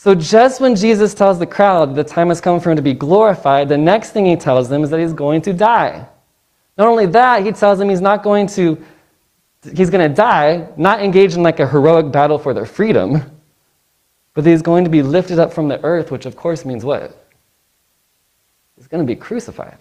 So 0.01 0.15
just 0.15 0.61
when 0.61 0.77
Jesus 0.77 1.13
tells 1.13 1.41
the 1.41 1.47
crowd 1.47 1.97
the 1.97 2.05
time 2.05 2.29
has 2.29 2.41
come 2.41 2.61
for 2.61 2.71
him 2.71 2.77
to 2.77 2.83
be 2.83 2.95
glorified, 2.95 3.69
the 3.69 3.77
next 3.77 4.13
thing 4.13 4.27
he 4.27 4.37
tells 4.37 4.69
them 4.69 4.85
is 4.85 4.91
that 4.91 5.01
he's 5.01 5.13
going 5.13 5.43
to 5.43 5.53
die. 5.53 6.07
Not 6.77 6.87
only 6.87 7.07
that, 7.07 7.45
he 7.45 7.51
tells 7.51 7.81
them 7.81 7.89
he's 7.89 8.01
not 8.01 8.23
going 8.23 8.47
to 8.59 8.81
he's 9.75 9.91
going 9.91 10.09
to 10.09 10.15
die, 10.15 10.69
not 10.77 11.03
engage 11.03 11.35
in 11.35 11.43
like 11.43 11.59
a 11.59 11.67
heroic 11.67 12.13
battle 12.13 12.39
for 12.39 12.55
their 12.55 12.65
freedom, 12.65 13.23
but 14.35 14.47
he's 14.47 14.63
going 14.63 14.85
to 14.85 14.91
be 14.91 15.03
lifted 15.03 15.41
up 15.41 15.53
from 15.53 15.67
the 15.67 15.83
earth, 15.83 16.13
which 16.13 16.27
of 16.27 16.37
course 16.37 16.65
means 16.65 16.85
what? 16.85 17.27
He's 18.77 18.87
going 18.87 19.05
to 19.05 19.15
be 19.15 19.19
crucified. 19.19 19.79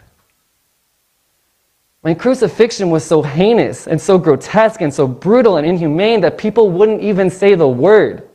When 2.02 2.16
crucifixion 2.16 2.90
was 2.90 3.06
so 3.06 3.22
heinous 3.22 3.86
and 3.86 4.02
so 4.02 4.18
grotesque 4.18 4.82
and 4.82 4.92
so 4.92 5.08
brutal 5.08 5.58
and 5.58 5.68
inhumane 5.68 6.22
that 6.22 6.40
people 6.40 6.72
wouldn't 6.72 7.02
even 7.02 7.30
say 7.30 7.54
the 7.54 7.68
word. 7.68 8.27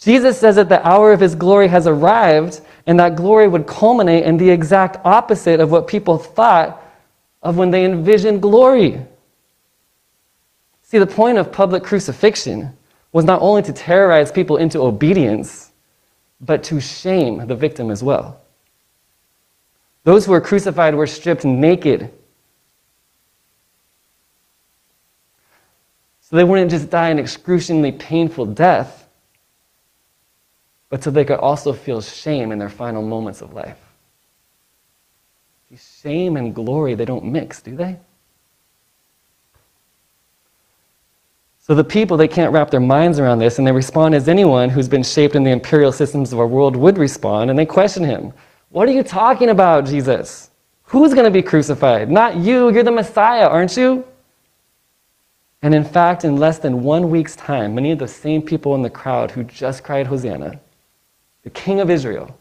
Jesus 0.00 0.40
says 0.40 0.56
that 0.56 0.70
the 0.70 0.86
hour 0.86 1.12
of 1.12 1.20
his 1.20 1.34
glory 1.34 1.68
has 1.68 1.86
arrived, 1.86 2.62
and 2.86 2.98
that 2.98 3.16
glory 3.16 3.46
would 3.46 3.66
culminate 3.66 4.24
in 4.24 4.38
the 4.38 4.48
exact 4.48 4.96
opposite 5.04 5.60
of 5.60 5.70
what 5.70 5.86
people 5.86 6.16
thought 6.16 6.82
of 7.42 7.58
when 7.58 7.70
they 7.70 7.84
envisioned 7.84 8.40
glory. 8.40 9.00
See, 10.82 10.98
the 10.98 11.06
point 11.06 11.38
of 11.38 11.52
public 11.52 11.82
crucifixion 11.82 12.76
was 13.12 13.24
not 13.24 13.42
only 13.42 13.62
to 13.62 13.72
terrorize 13.72 14.32
people 14.32 14.56
into 14.56 14.80
obedience, 14.80 15.70
but 16.40 16.62
to 16.64 16.80
shame 16.80 17.46
the 17.46 17.54
victim 17.54 17.90
as 17.90 18.02
well. 18.02 18.40
Those 20.04 20.24
who 20.24 20.32
were 20.32 20.40
crucified 20.40 20.94
were 20.94 21.06
stripped 21.06 21.44
naked. 21.44 22.10
So 26.22 26.36
they 26.36 26.44
wouldn't 26.44 26.70
just 26.70 26.88
die 26.88 27.10
an 27.10 27.18
excruciatingly 27.18 27.92
painful 27.92 28.46
death, 28.46 28.99
but 30.90 31.02
so 31.02 31.10
they 31.10 31.24
could 31.24 31.38
also 31.38 31.72
feel 31.72 32.02
shame 32.02 32.52
in 32.52 32.58
their 32.58 32.68
final 32.68 33.00
moments 33.00 33.40
of 33.40 33.54
life. 33.54 33.78
Shame 36.02 36.36
and 36.36 36.54
glory, 36.54 36.94
they 36.94 37.04
don't 37.04 37.24
mix, 37.24 37.62
do 37.62 37.76
they? 37.76 37.96
So 41.60 41.74
the 41.76 41.84
people, 41.84 42.16
they 42.16 42.26
can't 42.26 42.52
wrap 42.52 42.70
their 42.70 42.80
minds 42.80 43.20
around 43.20 43.38
this, 43.38 43.58
and 43.58 43.66
they 43.66 43.70
respond 43.70 44.14
as 44.16 44.28
anyone 44.28 44.68
who's 44.68 44.88
been 44.88 45.04
shaped 45.04 45.36
in 45.36 45.44
the 45.44 45.52
imperial 45.52 45.92
systems 45.92 46.32
of 46.32 46.40
our 46.40 46.46
world 46.48 46.74
would 46.74 46.98
respond, 46.98 47.48
and 47.48 47.58
they 47.58 47.66
question 47.66 48.02
him. 48.02 48.32
What 48.70 48.88
are 48.88 48.92
you 48.92 49.04
talking 49.04 49.50
about, 49.50 49.86
Jesus? 49.86 50.50
Who's 50.84 51.14
going 51.14 51.26
to 51.26 51.30
be 51.30 51.42
crucified? 51.42 52.10
Not 52.10 52.34
you. 52.36 52.72
You're 52.72 52.82
the 52.82 52.90
Messiah, 52.90 53.46
aren't 53.46 53.76
you? 53.76 54.04
And 55.62 55.72
in 55.72 55.84
fact, 55.84 56.24
in 56.24 56.36
less 56.36 56.58
than 56.58 56.82
one 56.82 57.10
week's 57.10 57.36
time, 57.36 57.76
many 57.76 57.92
of 57.92 58.00
the 58.00 58.08
same 58.08 58.42
people 58.42 58.74
in 58.74 58.82
the 58.82 58.90
crowd 58.90 59.30
who 59.30 59.44
just 59.44 59.84
cried 59.84 60.08
Hosanna, 60.08 60.58
the 61.42 61.50
King 61.50 61.80
of 61.80 61.90
Israel, 61.90 62.36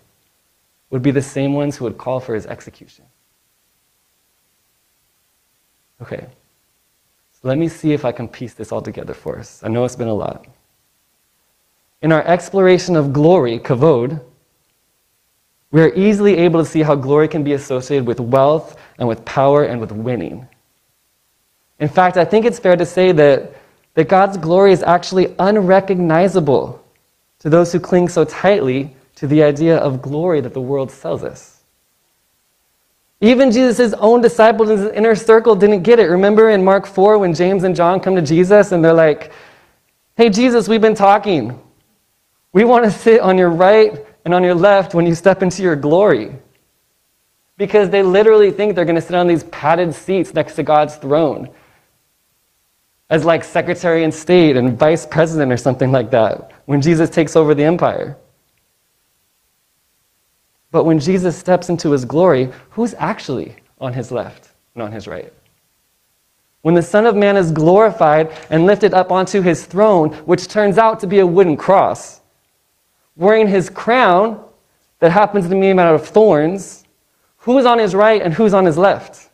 would 0.90 1.02
be 1.02 1.12
the 1.12 1.22
same 1.22 1.54
ones 1.54 1.78
who 1.78 1.86
would 1.86 1.98
call 1.98 2.20
for 2.20 2.34
his 2.34 2.46
execution. 2.48 3.06
Okay, 6.02 6.26
let 7.44 7.58
me 7.58 7.68
see 7.68 7.94
if 7.94 8.06
I 8.06 8.12
can 8.12 8.28
piece 8.28 8.54
this 8.54 8.72
all 8.72 8.82
together 8.82 9.14
for 9.14 9.38
us. 9.38 9.62
I 9.64 9.68
know 9.68 9.86
it's 9.86 9.96
been 9.96 10.08
a 10.08 10.14
lot. 10.14 10.46
In 12.02 12.12
our 12.12 12.24
exploration 12.24 12.96
of 12.96 13.14
glory, 13.14 13.60
kavod, 13.60 14.22
we 15.72 15.82
are 15.82 15.94
easily 15.94 16.38
able 16.38 16.64
to 16.64 16.70
see 16.70 16.82
how 16.82 16.96
glory 16.96 17.28
can 17.28 17.44
be 17.44 17.54
associated 17.54 18.08
with 18.08 18.20
wealth 18.20 18.80
and 18.98 19.08
with 19.08 19.24
power 19.26 19.66
and 19.66 19.80
with 19.80 19.92
winning. 19.92 20.48
In 21.80 21.88
fact, 21.88 22.18
I 22.18 22.26
think 22.26 22.46
it's 22.46 22.60
fair 22.60 22.76
to 22.76 22.86
say 22.86 23.12
that, 23.12 23.54
that 23.94 24.10
God's 24.10 24.38
glory 24.38 24.72
is 24.72 24.82
actually 24.82 25.36
unrecognizable 25.38 26.84
to 27.40 27.50
those 27.50 27.72
who 27.72 27.80
cling 27.80 28.10
so 28.10 28.26
tightly 28.26 28.96
to 29.16 29.28
the 29.28 29.44
idea 29.44 29.78
of 29.78 30.02
glory 30.02 30.42
that 30.42 30.54
the 30.54 30.62
world 30.62 30.92
sells 30.92 31.24
us. 31.24 31.62
Even 33.22 33.52
Jesus' 33.52 33.94
own 33.94 34.22
disciples 34.22 34.70
in 34.70 34.78
his 34.78 34.92
inner 34.92 35.16
circle 35.16 35.56
didn't 35.56 35.84
get 35.84 36.00
it. 36.00 36.06
Remember 36.06 36.50
in 36.50 36.64
Mark 36.64 36.86
4 36.86 37.18
when 37.18 37.34
James 37.34 37.64
and 37.64 37.76
John 37.76 38.00
come 38.00 38.16
to 38.16 38.22
Jesus 38.22 38.72
and 38.72 38.84
they're 38.84 38.94
like, 38.94 39.32
Hey, 40.16 40.30
Jesus, 40.30 40.68
we've 40.68 40.82
been 40.82 40.96
talking. 40.96 41.62
We 42.52 42.66
want 42.66 42.86
to 42.86 42.92
sit 42.92 43.22
on 43.22 43.38
your 43.38 43.50
right 43.50 44.06
and 44.26 44.34
on 44.34 44.44
your 44.44 44.56
left 44.56 44.94
when 44.94 45.06
you 45.06 45.16
step 45.16 45.42
into 45.42 45.64
your 45.64 45.76
glory. 45.76 46.36
Because 47.58 47.90
they 47.90 48.04
literally 48.04 48.52
think 48.52 48.76
they're 48.76 48.86
going 48.86 48.96
to 48.96 49.02
sit 49.02 49.16
on 49.16 49.28
these 49.28 49.44
padded 49.46 49.94
seats 49.94 50.34
next 50.34 50.56
to 50.56 50.64
God's 50.64 50.96
throne 50.96 51.50
as 53.10 53.26
like 53.26 53.44
secretary 53.44 54.04
and 54.04 54.14
state 54.14 54.56
and 54.56 54.78
vice 54.78 55.06
president 55.06 55.52
or 55.52 55.58
something 55.58 55.92
like 55.92 56.12
that 56.12 56.52
when 56.66 56.82
Jesus 56.82 57.10
takes 57.10 57.36
over 57.36 57.56
the 57.56 57.64
empire. 57.64 58.16
But 60.72 60.84
when 60.84 61.00
Jesus 61.00 61.36
steps 61.36 61.70
into 61.70 61.92
his 61.92 62.06
glory, 62.06 62.52
who's 62.70 62.94
actually 62.96 63.56
on 63.80 63.94
his 63.94 64.12
left 64.12 64.50
and 64.76 64.84
on 64.84 64.92
his 64.92 65.08
right. 65.08 65.34
When 66.62 66.76
the 66.76 66.84
Son 66.84 67.06
of 67.06 67.16
Man 67.16 67.38
is 67.38 67.52
glorified 67.52 68.38
and 68.50 68.66
lifted 68.66 68.94
up 68.94 69.12
onto 69.12 69.42
his 69.42 69.66
throne, 69.66 70.12
which 70.26 70.48
turns 70.48 70.78
out 70.78 71.00
to 71.00 71.08
be 71.08 71.20
a 71.20 71.26
wooden 71.26 71.56
cross, 71.56 72.22
wearing 73.16 73.48
his 73.48 73.70
crown 73.70 74.44
that 75.00 75.12
happens 75.12 75.46
to 75.46 75.50
be 75.52 75.58
made 75.58 75.80
out 75.80 75.96
of 75.96 76.06
thorns, 76.06 76.84
who's 77.38 77.66
on 77.66 77.80
his 77.80 77.96
right 77.96 78.22
and 78.22 78.34
who's 78.34 78.54
on 78.54 78.66
his 78.66 78.78
left? 78.78 79.29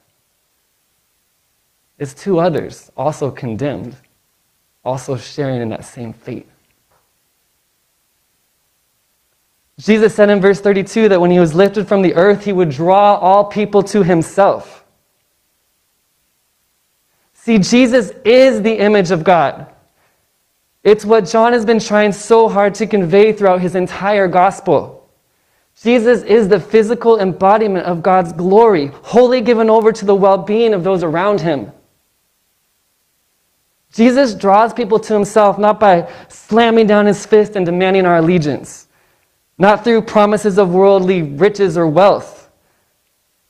It's 1.97 2.13
two 2.13 2.39
others, 2.39 2.91
also 2.97 3.31
condemned, 3.31 3.95
also 4.84 5.17
sharing 5.17 5.62
in 5.62 5.69
that 5.69 5.86
same 5.86 6.13
fate. 6.13 6.47
Jesus 9.77 10.15
said 10.15 10.29
in 10.29 10.39
verse 10.39 10.62
32 10.62 11.10
that 11.10 11.19
when 11.19 11.31
he 11.31 11.39
was 11.39 11.53
lifted 11.53 11.88
from 11.88 12.01
the 12.01 12.15
earth, 12.15 12.45
he 12.45 12.53
would 12.53 12.69
draw 12.69 13.15
all 13.15 13.45
people 13.45 13.84
to 13.84 14.03
himself. 14.03 14.86
See, 17.34 17.60
Jesus 17.60 18.12
is 18.23 18.62
the 18.62 18.73
image 18.73 19.12
of 19.12 19.23
God. 19.23 19.67
It's 20.84 21.03
what 21.03 21.27
John 21.27 21.51
has 21.53 21.65
been 21.65 21.79
trying 21.79 22.12
so 22.12 22.47
hard 22.47 22.75
to 22.75 22.88
convey 22.88 23.34
throughout 23.34 23.60
his 23.60 23.75
entire 23.75 24.27
gospel. 24.27 25.10
Jesus 25.81 26.23
is 26.23 26.47
the 26.47 26.60
physical 26.60 27.19
embodiment 27.19 27.86
of 27.86 28.01
God's 28.01 28.31
glory, 28.31 28.88
wholly 29.03 29.41
given 29.41 29.69
over 29.69 29.91
to 29.91 30.05
the 30.05 30.15
well 30.15 30.38
being 30.38 30.73
of 30.73 30.84
those 30.84 31.03
around 31.03 31.41
him. 31.41 31.71
Jesus 33.95 34.36
draws 34.36 34.73
people 34.73 34.99
to 34.99 35.13
himself 35.13 35.58
not 35.58 35.79
by 35.79 36.12
slamming 36.27 36.86
down 36.86 37.05
his 37.05 37.25
fist 37.25 37.55
and 37.55 37.65
demanding 37.65 38.05
our 38.05 38.17
allegiance, 38.17 38.88
not 39.58 39.84
through 39.84 40.01
promises 40.03 40.60
of 40.60 40.73
worldly 40.73 41.21
riches 41.23 41.77
or 41.77 41.88
wealth 41.88 42.45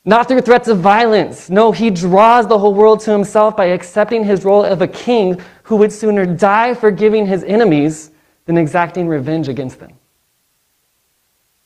not 0.06 0.28
through 0.28 0.40
threats 0.40 0.68
of 0.68 0.78
violence. 0.78 1.50
No, 1.50 1.72
he 1.72 1.90
draws 1.90 2.46
the 2.46 2.56
whole 2.56 2.72
world 2.72 3.00
to 3.00 3.10
himself 3.10 3.56
by 3.56 3.66
accepting 3.66 4.22
his 4.22 4.44
role 4.44 4.64
of 4.64 4.80
a 4.80 4.86
king 4.86 5.42
who 5.64 5.74
would 5.76 5.92
sooner 5.92 6.24
die 6.24 6.74
forgiving 6.74 7.26
his 7.26 7.42
enemies 7.42 8.12
than 8.44 8.56
exacting 8.56 9.08
revenge 9.08 9.48
against 9.48 9.80
them. 9.80 9.92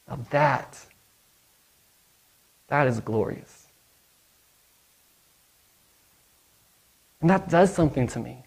Now 0.08 0.18
that, 0.30 0.78
that 2.68 2.86
is 2.86 2.98
glorious. 3.00 3.66
And 7.20 7.28
that 7.28 7.50
does 7.50 7.72
something 7.72 8.06
to 8.08 8.18
me. 8.18 8.42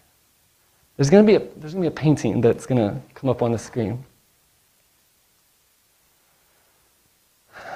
There's 0.96 1.10
going 1.10 1.26
to 1.26 1.26
be 1.26 1.36
a, 1.36 1.48
there's 1.56 1.74
going 1.74 1.84
to 1.84 1.90
be 1.90 1.94
a 1.94 2.02
painting 2.02 2.40
that's 2.40 2.66
going 2.66 2.78
to 2.78 3.00
come 3.14 3.28
up 3.28 3.42
on 3.42 3.52
the 3.52 3.58
screen. 3.58 4.04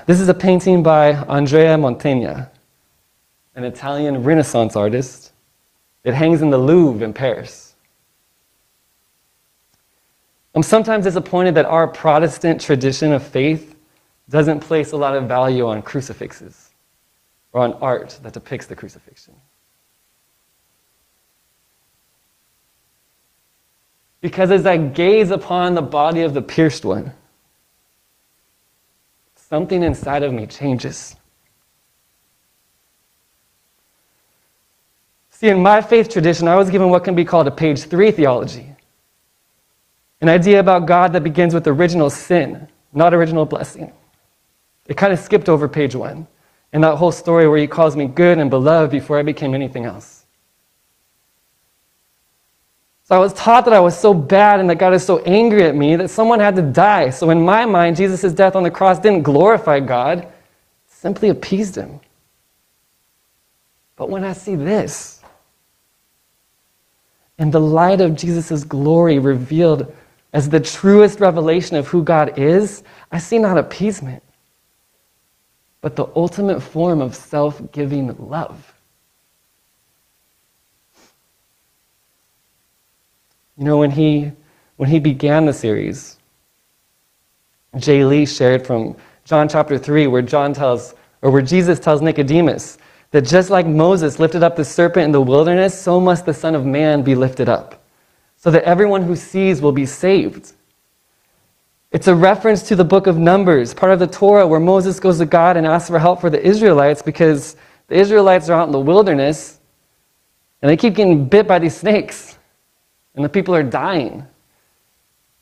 This 0.07 0.21
is 0.21 0.29
a 0.29 0.35
painting 0.35 0.83
by 0.83 1.13
Andrea 1.13 1.77
Mantegna, 1.77 2.49
an 3.55 3.65
Italian 3.65 4.23
Renaissance 4.23 4.77
artist. 4.77 5.33
It 6.05 6.15
hangs 6.15 6.41
in 6.41 6.51
the 6.51 6.59
Louvre 6.59 7.05
in 7.05 7.13
Paris. 7.13 7.75
I'm 10.55 10.63
sometimes 10.63 11.05
disappointed 11.05 11.55
that 11.57 11.67
our 11.67 11.87
Protestant 11.87 12.61
tradition 12.61 13.13
of 13.13 13.23
faith 13.23 13.77
doesn't 14.31 14.61
place 14.61 14.93
a 14.93 14.97
lot 14.97 15.15
of 15.15 15.25
value 15.29 15.67
on 15.67 15.83
crucifixes 15.83 16.71
or 17.53 17.63
on 17.63 17.75
art 17.75 18.19
that 18.23 18.33
depicts 18.33 18.67
the 18.67 18.77
crucifixion. 18.77 19.35
Because 24.21 24.51
as 24.51 24.67
I 24.67 24.77
gaze 24.77 25.31
upon 25.31 25.75
the 25.75 25.83
body 25.83 26.23
of 26.23 26.35
the 26.35 26.43
pierced 26.43 26.85
one, 26.85 27.13
something 29.37 29.83
inside 29.83 30.23
of 30.23 30.33
me 30.33 30.47
changes. 30.47 31.15
See, 35.31 35.49
in 35.49 35.63
my 35.63 35.81
faith 35.81 36.09
tradition, 36.09 36.49
I 36.49 36.57
was 36.57 36.69
given 36.69 36.91
what 36.91 37.05
can 37.05 37.15
be 37.15 37.25
called 37.25 37.47
a 37.47 37.53
page 37.53 37.85
three 37.85 38.11
theology 38.11 38.75
an 40.21 40.29
idea 40.29 40.59
about 40.59 40.87
God 40.87 41.13
that 41.13 41.23
begins 41.23 41.55
with 41.55 41.67
original 41.67 42.11
sin, 42.11 42.69
not 42.93 43.15
original 43.15 43.47
blessing. 43.47 43.93
It 44.87 44.97
kind 44.97 45.13
of 45.13 45.19
skipped 45.19 45.49
over 45.49 45.69
page 45.69 45.95
one, 45.95 46.27
and 46.73 46.83
that 46.83 46.97
whole 46.97 47.13
story 47.13 47.49
where 47.49 47.59
he 47.59 47.67
calls 47.67 47.95
me 47.95 48.07
good 48.07 48.39
and 48.39 48.51
beloved 48.51 48.91
before 48.91 49.19
I 49.19 49.23
became 49.23 49.55
anything 49.55 49.85
else. 49.85 50.18
So 53.09 53.17
I 53.17 53.19
was 53.19 53.33
taught 53.33 53.65
that 53.65 53.73
I 53.73 53.81
was 53.81 53.99
so 53.99 54.13
bad 54.13 54.61
and 54.61 54.69
that 54.69 54.77
God 54.77 54.93
is 54.93 55.03
so 55.03 55.21
angry 55.21 55.65
at 55.65 55.75
me 55.75 55.97
that 55.97 56.11
someone 56.11 56.41
had 56.41 56.55
to 56.57 56.63
die. 56.63 57.09
So 57.09 57.31
in 57.31 57.43
my 57.43 57.65
mind, 57.65 57.97
Jesus' 57.97 58.35
death 58.35 58.55
on 58.55 58.63
the 58.63 58.71
cross 58.71 58.99
didn't 58.99 59.23
glorify 59.23 59.81
God, 59.81 60.19
it 60.19 60.31
simply 60.89 61.31
appeased 61.31 61.75
him. 61.75 62.01
But 63.97 64.11
when 64.11 64.25
I 64.25 64.35
see 64.35 64.57
this, 64.57 65.23
in 67.39 67.51
the 67.51 67.61
light 67.61 68.03
of 68.03 68.15
Jesus' 68.15 68.63
glory 68.63 69.19
revealed 69.19 69.91
as 70.35 70.51
the 70.51 70.61
truest 70.61 71.19
revelation 71.19 71.77
of 71.77 71.89
who 71.89 72.05
God 72.05 72.39
is, 72.39 72.83
I 73.11 73.21
see 73.21 73.39
not 73.39 73.57
appeasement, 73.57 74.23
but 75.81 75.97
the 75.97 76.09
ultimate 76.15 76.61
form 76.61 77.01
of 77.01 77.15
self 77.15 77.73
giving 77.73 78.15
love. 78.19 78.75
You 83.59 83.65
know, 83.65 83.77
when 83.79 83.91
he, 83.91 84.31
when 84.77 84.89
he 84.89 85.01
began 85.01 85.45
the 85.45 85.53
series, 85.53 86.19
Jay 87.77 88.05
Lee 88.05 88.25
shared 88.25 88.65
from 88.65 88.97
John 89.25 89.49
chapter 89.49 89.77
3, 89.77 90.07
where 90.07 90.23
John 90.23 90.53
tells, 90.55 90.95
or 91.23 91.33
where 91.33 91.43
Jesus 91.43 91.81
tells 91.81 92.01
Nicodemus 92.01 92.79
that 93.11 93.23
just 93.23 93.51
like 93.51 93.67
Moses 93.67 94.21
lifted 94.21 94.45
up 94.45 94.55
the 94.55 94.65
serpent 94.65 95.07
in 95.07 95.13
the 95.13 95.21
wilderness, 95.21 95.79
so 95.79 95.99
must 95.99 96.25
the 96.25 96.33
Son 96.33 96.55
of 96.55 96.65
Man 96.65 97.03
be 97.03 97.17
lifted 97.17 97.49
up, 97.49 97.83
so 98.37 98.51
that 98.53 98.63
everyone 98.63 99.03
who 99.03 99.17
sees 99.17 99.61
will 99.61 99.73
be 99.73 99.87
saved. 99.87 100.53
It's 101.91 102.07
a 102.07 102.15
reference 102.15 102.63
to 102.69 102.77
the 102.77 102.85
book 102.85 103.09
of 103.09 103.19
Numbers, 103.19 103.75
part 103.75 103.93
of 103.93 103.99
the 103.99 104.07
Torah, 104.07 104.47
where 104.47 104.61
Moses 104.61 105.01
goes 105.01 105.19
to 105.19 105.27
God 105.27 105.57
and 105.57 105.67
asks 105.67 105.89
for 105.89 105.99
help 105.99 106.21
for 106.21 106.31
the 106.31 106.41
Israelites 106.47 107.03
because 107.03 107.57
the 107.89 107.97
Israelites 107.97 108.49
are 108.49 108.61
out 108.61 108.69
in 108.69 108.73
the 108.73 108.79
wilderness 108.79 109.59
and 110.63 110.71
they 110.71 110.77
keep 110.77 110.95
getting 110.95 111.25
bit 111.25 111.49
by 111.49 111.59
these 111.59 111.77
snakes 111.77 112.38
and 113.19 113.25
the 113.25 113.29
people 113.29 113.53
are 113.53 113.65
dying. 113.65 114.25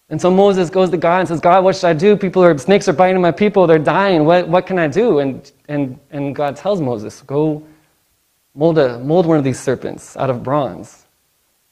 And 0.09 0.19
so 0.19 0.31
Moses 0.31 0.71
goes 0.71 0.89
to 0.89 0.97
God 0.97 1.19
and 1.19 1.29
says, 1.29 1.41
God, 1.41 1.63
what 1.63 1.77
should 1.77 1.85
I 1.85 1.93
do? 1.93 2.17
People 2.17 2.43
are, 2.43 2.57
snakes 2.57 2.89
are 2.89 2.95
biting 2.95 3.21
my 3.21 3.31
people, 3.31 3.67
they're 3.67 3.79
dying. 3.79 4.25
What, 4.25 4.49
what 4.49 4.67
can 4.67 4.79
I 4.79 4.89
do? 4.89 5.19
And, 5.19 5.53
and, 5.69 6.01
and 6.11 6.35
God 6.35 6.57
tells 6.57 6.81
Moses, 6.81 7.21
go 7.21 7.63
mold, 8.55 8.79
a, 8.79 8.99
mold 9.01 9.27
one 9.27 9.37
of 9.37 9.45
these 9.45 9.61
serpents 9.61 10.17
out 10.17 10.31
of 10.31 10.43
bronze. 10.43 11.05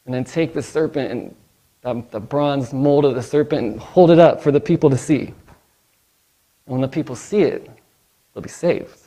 And 0.04 0.12
then 0.14 0.24
take 0.24 0.52
the 0.52 0.60
serpent 0.60 1.34
and 1.82 2.04
the, 2.10 2.20
bronze 2.20 2.74
mold 2.74 3.06
of 3.06 3.14
the 3.14 3.22
serpent 3.22 3.62
and 3.66 3.80
hold 3.80 4.10
it 4.10 4.18
up 4.18 4.42
for 4.42 4.52
the 4.52 4.60
people 4.60 4.90
to 4.90 4.98
see. 4.98 5.32
And 6.66 6.74
when 6.74 6.82
the 6.82 6.88
people 6.88 7.16
see 7.16 7.40
it, 7.40 7.70
they'll 8.34 8.42
be 8.42 8.50
saved. 8.50 8.98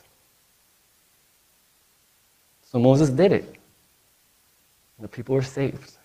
So 2.63 2.79
Moses 2.79 3.11
did 3.11 3.33
it. 3.33 3.43
And 4.97 5.03
the 5.03 5.07
people 5.07 5.35
were 5.35 5.43
saved. 5.43 5.96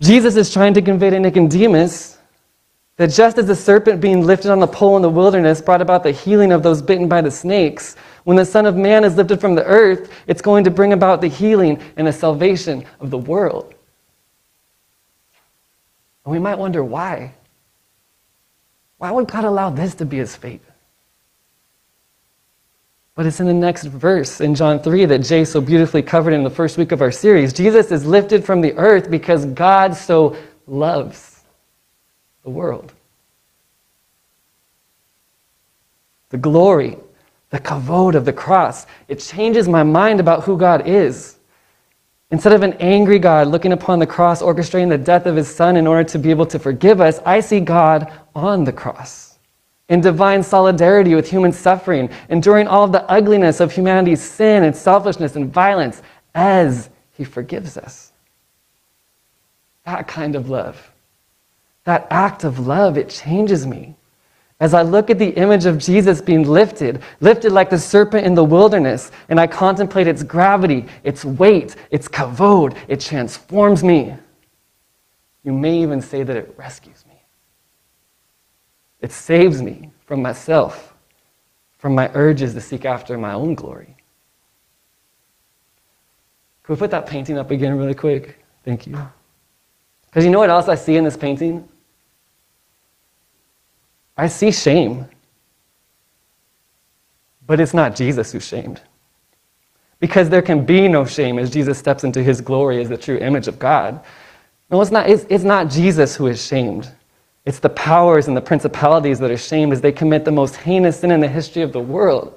Jesus 0.00 0.36
is 0.36 0.52
trying 0.52 0.74
to 0.74 0.82
convey 0.82 1.10
to 1.10 1.18
Nicodemus 1.18 2.18
that 2.96 3.10
just 3.10 3.38
as 3.38 3.46
the 3.46 3.54
serpent 3.54 4.00
being 4.00 4.24
lifted 4.24 4.50
on 4.50 4.58
the 4.60 4.66
pole 4.66 4.96
in 4.96 5.02
the 5.02 5.08
wilderness 5.08 5.60
brought 5.60 5.80
about 5.80 6.02
the 6.02 6.10
healing 6.10 6.52
of 6.52 6.62
those 6.62 6.82
bitten 6.82 7.08
by 7.08 7.20
the 7.20 7.30
snakes, 7.30 7.96
when 8.24 8.36
the 8.36 8.44
Son 8.44 8.66
of 8.66 8.76
Man 8.76 9.04
is 9.04 9.16
lifted 9.16 9.40
from 9.40 9.54
the 9.54 9.64
earth, 9.64 10.12
it's 10.26 10.42
going 10.42 10.64
to 10.64 10.70
bring 10.70 10.92
about 10.92 11.20
the 11.20 11.28
healing 11.28 11.80
and 11.96 12.06
the 12.06 12.12
salvation 12.12 12.84
of 13.00 13.10
the 13.10 13.18
world. 13.18 13.74
And 16.24 16.32
we 16.32 16.38
might 16.38 16.58
wonder 16.58 16.84
why. 16.84 17.34
Why 18.98 19.12
would 19.12 19.28
God 19.28 19.44
allow 19.44 19.70
this 19.70 19.94
to 19.96 20.04
be 20.04 20.18
his 20.18 20.36
fate? 20.36 20.60
But 23.18 23.26
it's 23.26 23.40
in 23.40 23.46
the 23.46 23.52
next 23.52 23.86
verse 23.86 24.40
in 24.40 24.54
John 24.54 24.78
3 24.78 25.06
that 25.06 25.24
Jay 25.24 25.44
so 25.44 25.60
beautifully 25.60 26.02
covered 26.02 26.32
in 26.34 26.44
the 26.44 26.50
first 26.50 26.78
week 26.78 26.92
of 26.92 27.02
our 27.02 27.10
series. 27.10 27.52
Jesus 27.52 27.90
is 27.90 28.06
lifted 28.06 28.44
from 28.44 28.60
the 28.60 28.72
earth 28.74 29.10
because 29.10 29.44
God 29.44 29.96
so 29.96 30.36
loves 30.68 31.40
the 32.44 32.50
world. 32.50 32.92
The 36.28 36.36
glory, 36.38 36.96
the 37.50 37.58
kavod 37.58 38.14
of 38.14 38.24
the 38.24 38.32
cross, 38.32 38.86
it 39.08 39.18
changes 39.18 39.68
my 39.68 39.82
mind 39.82 40.20
about 40.20 40.44
who 40.44 40.56
God 40.56 40.86
is. 40.86 41.38
Instead 42.30 42.52
of 42.52 42.62
an 42.62 42.74
angry 42.74 43.18
God 43.18 43.48
looking 43.48 43.72
upon 43.72 43.98
the 43.98 44.06
cross, 44.06 44.40
orchestrating 44.40 44.90
the 44.90 44.96
death 44.96 45.26
of 45.26 45.34
his 45.34 45.52
son 45.52 45.76
in 45.76 45.88
order 45.88 46.04
to 46.04 46.20
be 46.20 46.30
able 46.30 46.46
to 46.46 46.58
forgive 46.60 47.00
us, 47.00 47.18
I 47.26 47.40
see 47.40 47.58
God 47.58 48.12
on 48.36 48.62
the 48.62 48.72
cross 48.72 49.27
in 49.88 50.00
divine 50.00 50.42
solidarity 50.42 51.14
with 51.14 51.28
human 51.28 51.52
suffering, 51.52 52.10
enduring 52.28 52.68
all 52.68 52.84
of 52.84 52.92
the 52.92 53.08
ugliness 53.10 53.60
of 53.60 53.72
humanity's 53.72 54.22
sin 54.22 54.64
and 54.64 54.76
selfishness 54.76 55.36
and 55.36 55.52
violence 55.52 56.02
as 56.34 56.90
he 57.16 57.24
forgives 57.24 57.76
us. 57.76 58.12
That 59.84 60.06
kind 60.06 60.36
of 60.36 60.50
love, 60.50 60.92
that 61.84 62.06
act 62.10 62.44
of 62.44 62.66
love, 62.66 62.98
it 62.98 63.08
changes 63.08 63.66
me. 63.66 63.96
As 64.60 64.74
I 64.74 64.82
look 64.82 65.08
at 65.08 65.18
the 65.18 65.30
image 65.30 65.66
of 65.66 65.78
Jesus 65.78 66.20
being 66.20 66.42
lifted, 66.42 67.00
lifted 67.20 67.52
like 67.52 67.70
the 67.70 67.78
serpent 67.78 68.26
in 68.26 68.34
the 68.34 68.44
wilderness, 68.44 69.12
and 69.28 69.38
I 69.38 69.46
contemplate 69.46 70.08
its 70.08 70.22
gravity, 70.22 70.86
its 71.04 71.24
weight, 71.24 71.76
its 71.90 72.08
kavod, 72.08 72.76
it 72.88 73.00
transforms 73.00 73.84
me. 73.84 74.14
You 75.44 75.52
may 75.52 75.80
even 75.80 76.02
say 76.02 76.24
that 76.24 76.36
it 76.36 76.52
rescues 76.58 77.04
me. 77.06 77.07
It 79.00 79.12
saves 79.12 79.62
me 79.62 79.90
from 80.06 80.22
myself, 80.22 80.94
from 81.78 81.94
my 81.94 82.10
urges 82.14 82.54
to 82.54 82.60
seek 82.60 82.84
after 82.84 83.16
my 83.16 83.32
own 83.32 83.54
glory. 83.54 83.96
Can 86.64 86.74
we 86.74 86.78
put 86.78 86.90
that 86.90 87.06
painting 87.06 87.38
up 87.38 87.50
again 87.50 87.78
really 87.78 87.94
quick? 87.94 88.44
Thank 88.64 88.86
you. 88.86 88.98
Because 90.06 90.24
you 90.24 90.30
know 90.30 90.38
what 90.38 90.50
else 90.50 90.68
I 90.68 90.74
see 90.74 90.96
in 90.96 91.04
this 91.04 91.16
painting? 91.16 91.66
I 94.16 94.26
see 94.26 94.50
shame. 94.50 95.06
But 97.46 97.60
it's 97.60 97.72
not 97.72 97.94
Jesus 97.94 98.32
who's 98.32 98.46
shamed. 98.46 98.82
Because 100.00 100.28
there 100.28 100.42
can 100.42 100.64
be 100.64 100.88
no 100.88 101.04
shame 101.04 101.38
as 101.38 101.50
Jesus 101.50 101.78
steps 101.78 102.04
into 102.04 102.22
his 102.22 102.40
glory 102.40 102.80
as 102.82 102.88
the 102.88 102.96
true 102.96 103.16
image 103.18 103.48
of 103.48 103.58
God. 103.58 104.04
No, 104.70 104.80
it's 104.82 104.90
not, 104.90 105.08
it's, 105.08 105.24
it's 105.30 105.44
not 105.44 105.70
Jesus 105.70 106.14
who 106.14 106.26
is 106.26 106.44
shamed. 106.44 106.92
It's 107.48 107.60
the 107.60 107.70
powers 107.70 108.28
and 108.28 108.36
the 108.36 108.42
principalities 108.42 109.18
that 109.20 109.30
are 109.30 109.38
shamed 109.38 109.72
as 109.72 109.80
they 109.80 109.90
commit 109.90 110.26
the 110.26 110.30
most 110.30 110.54
heinous 110.56 111.00
sin 111.00 111.10
in 111.10 111.20
the 111.20 111.28
history 111.28 111.62
of 111.62 111.72
the 111.72 111.80
world 111.80 112.34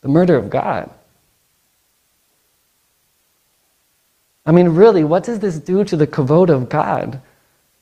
the 0.00 0.08
murder 0.08 0.36
of 0.36 0.50
God. 0.50 0.90
I 4.44 4.50
mean, 4.50 4.70
really, 4.70 5.04
what 5.04 5.22
does 5.22 5.38
this 5.38 5.60
do 5.60 5.84
to 5.84 5.96
the 5.96 6.06
kavod 6.06 6.50
of 6.50 6.68
God? 6.68 7.20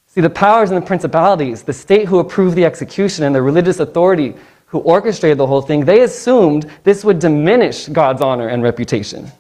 See, 0.09 0.20
the 0.20 0.28
powers 0.28 0.70
and 0.70 0.83
the 0.83 0.87
principalities, 0.87 1.62
the 1.62 1.72
state 1.72 2.07
who 2.07 2.18
approved 2.18 2.54
the 2.54 2.66
execution, 2.66 3.24
and 3.24 3.35
the 3.35 3.40
religious 3.40 3.80
authority 3.80 4.35
who 4.66 4.80
orchestrated 4.80 5.38
the 5.38 5.46
whole 5.46 5.62
thing, 5.62 5.87
they 5.87 6.02
assumed 6.02 6.70
this 6.83 7.02
would 7.02 7.18
diminish 7.18 7.88
God's 7.88 8.20
honor 8.20 8.48
and 8.48 8.62
reputation. 8.62 9.33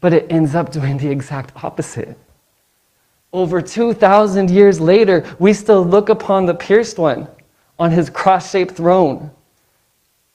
But 0.00 0.14
it 0.14 0.32
ends 0.32 0.54
up 0.54 0.72
doing 0.72 0.96
the 0.96 1.10
exact 1.10 1.62
opposite. 1.62 2.16
Over 3.32 3.60
2,000 3.60 4.50
years 4.50 4.80
later, 4.80 5.24
we 5.38 5.52
still 5.52 5.84
look 5.84 6.08
upon 6.08 6.46
the 6.46 6.54
pierced 6.54 6.98
one 6.98 7.28
on 7.78 7.90
his 7.90 8.08
cross 8.08 8.50
shaped 8.50 8.74
throne, 8.74 9.30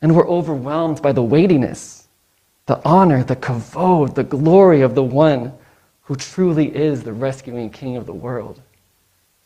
and 0.02 0.16
we're 0.16 0.28
overwhelmed 0.28 1.02
by 1.02 1.12
the 1.12 1.24
weightiness, 1.24 2.08
the 2.68 2.80
honor, 2.86 3.24
the 3.24 3.36
kavod, 3.36 4.16
the 4.16 4.24
glory 4.24 4.82
of 4.82 4.96
the 4.96 5.04
one 5.04 5.54
who 6.04 6.16
truly 6.16 6.74
is 6.76 7.04
the 7.04 7.14
rescuing 7.14 7.70
king 7.70 7.98
of 7.98 8.06
the 8.06 8.14
world. 8.14 8.62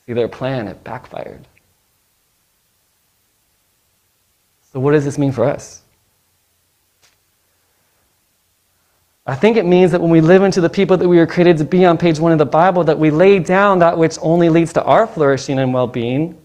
See, 0.05 0.13
their 0.13 0.27
plan, 0.27 0.67
it 0.67 0.83
backfired. 0.83 1.47
So, 4.73 4.79
what 4.79 4.91
does 4.91 5.05
this 5.05 5.17
mean 5.17 5.31
for 5.31 5.45
us? 5.45 5.81
I 9.27 9.35
think 9.35 9.57
it 9.57 9.65
means 9.65 9.91
that 9.91 10.01
when 10.01 10.09
we 10.09 10.21
live 10.21 10.41
into 10.41 10.61
the 10.61 10.69
people 10.69 10.97
that 10.97 11.07
we 11.07 11.17
were 11.17 11.27
created 11.27 11.57
to 11.57 11.65
be 11.65 11.85
on 11.85 11.97
page 11.97 12.17
one 12.17 12.31
of 12.31 12.37
the 12.37 12.45
Bible, 12.45 12.83
that 12.85 12.97
we 12.97 13.11
lay 13.11 13.39
down 13.39 13.79
that 13.79 13.97
which 13.97 14.17
only 14.21 14.49
leads 14.49 14.73
to 14.73 14.83
our 14.83 15.05
flourishing 15.05 15.59
and 15.59 15.73
well 15.73 15.87
being 15.87 16.37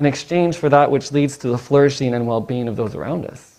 in 0.00 0.06
exchange 0.06 0.56
for 0.56 0.68
that 0.68 0.90
which 0.90 1.12
leads 1.12 1.36
to 1.38 1.48
the 1.48 1.58
flourishing 1.58 2.14
and 2.14 2.26
well 2.26 2.40
being 2.40 2.66
of 2.66 2.76
those 2.76 2.94
around 2.94 3.26
us 3.26 3.58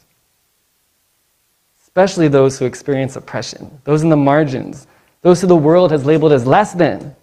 especially 1.89 2.27
those 2.27 2.59
who 2.59 2.65
experience 2.65 3.15
oppression, 3.15 3.81
those 3.83 4.03
in 4.03 4.09
the 4.09 4.15
margins, 4.15 4.85
those 5.21 5.41
who 5.41 5.47
the 5.47 5.55
world 5.55 5.91
has 5.91 6.05
labeled 6.05 6.31
as 6.31 6.45
less 6.45 6.73
than. 6.73 7.15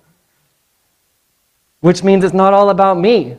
Which 1.80 2.02
means 2.02 2.24
it's 2.24 2.34
not 2.34 2.52
all 2.52 2.70
about 2.70 2.98
me. 2.98 3.36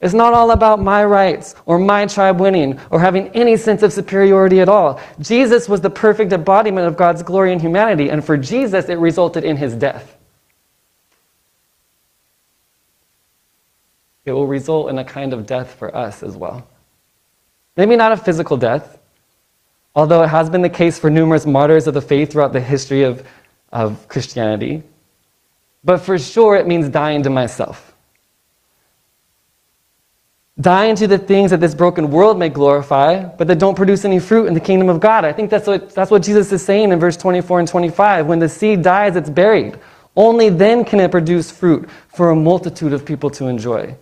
It's 0.00 0.14
not 0.14 0.32
all 0.32 0.52
about 0.52 0.80
my 0.80 1.04
rights 1.04 1.56
or 1.66 1.78
my 1.78 2.06
tribe 2.06 2.40
winning 2.40 2.78
or 2.90 3.00
having 3.00 3.28
any 3.28 3.56
sense 3.56 3.82
of 3.82 3.92
superiority 3.92 4.60
at 4.60 4.68
all. 4.68 5.00
Jesus 5.18 5.68
was 5.68 5.80
the 5.80 5.90
perfect 5.90 6.32
embodiment 6.32 6.86
of 6.86 6.96
God's 6.96 7.22
glory 7.22 7.52
in 7.52 7.58
humanity, 7.58 8.08
and 8.08 8.24
for 8.24 8.36
Jesus, 8.36 8.88
it 8.88 8.98
resulted 8.98 9.44
in 9.44 9.56
his 9.56 9.74
death. 9.74 10.16
It 14.24 14.32
will 14.32 14.46
result 14.46 14.90
in 14.90 14.98
a 14.98 15.04
kind 15.04 15.32
of 15.32 15.46
death 15.46 15.74
for 15.74 15.94
us 15.96 16.22
as 16.22 16.36
well. 16.36 16.66
Maybe 17.76 17.96
not 17.96 18.12
a 18.12 18.16
physical 18.16 18.56
death, 18.56 18.98
Although 19.98 20.22
it 20.22 20.28
has 20.28 20.48
been 20.48 20.62
the 20.62 20.70
case 20.70 20.96
for 20.96 21.10
numerous 21.10 21.44
martyrs 21.44 21.88
of 21.88 21.94
the 21.94 22.00
faith 22.00 22.30
throughout 22.30 22.52
the 22.52 22.60
history 22.60 23.02
of, 23.02 23.26
of 23.72 24.06
Christianity, 24.06 24.84
but 25.82 25.98
for 25.98 26.16
sure 26.18 26.54
it 26.54 26.68
means 26.68 26.88
dying 26.88 27.24
to 27.24 27.30
myself. 27.30 27.87
Dying 30.60 30.96
to 30.96 31.06
the 31.06 31.18
things 31.18 31.52
that 31.52 31.60
this 31.60 31.74
broken 31.74 32.10
world 32.10 32.38
may 32.38 32.48
glorify, 32.48 33.24
but 33.24 33.46
that 33.46 33.58
don't 33.58 33.76
produce 33.76 34.04
any 34.04 34.18
fruit 34.18 34.46
in 34.46 34.54
the 34.54 34.60
kingdom 34.60 34.88
of 34.88 34.98
God. 34.98 35.24
I 35.24 35.32
think 35.32 35.50
that's 35.50 35.66
what, 35.66 35.94
that's 35.94 36.10
what 36.10 36.22
Jesus 36.22 36.50
is 36.50 36.64
saying 36.64 36.90
in 36.90 36.98
verse 36.98 37.16
24 37.16 37.60
and 37.60 37.68
25. 37.68 38.26
When 38.26 38.40
the 38.40 38.48
seed 38.48 38.82
dies, 38.82 39.14
it's 39.14 39.30
buried. 39.30 39.78
Only 40.16 40.48
then 40.48 40.84
can 40.84 40.98
it 40.98 41.12
produce 41.12 41.50
fruit 41.50 41.88
for 42.08 42.30
a 42.30 42.36
multitude 42.36 42.92
of 42.92 43.06
people 43.06 43.30
to 43.30 43.46
enjoy. 43.46 43.96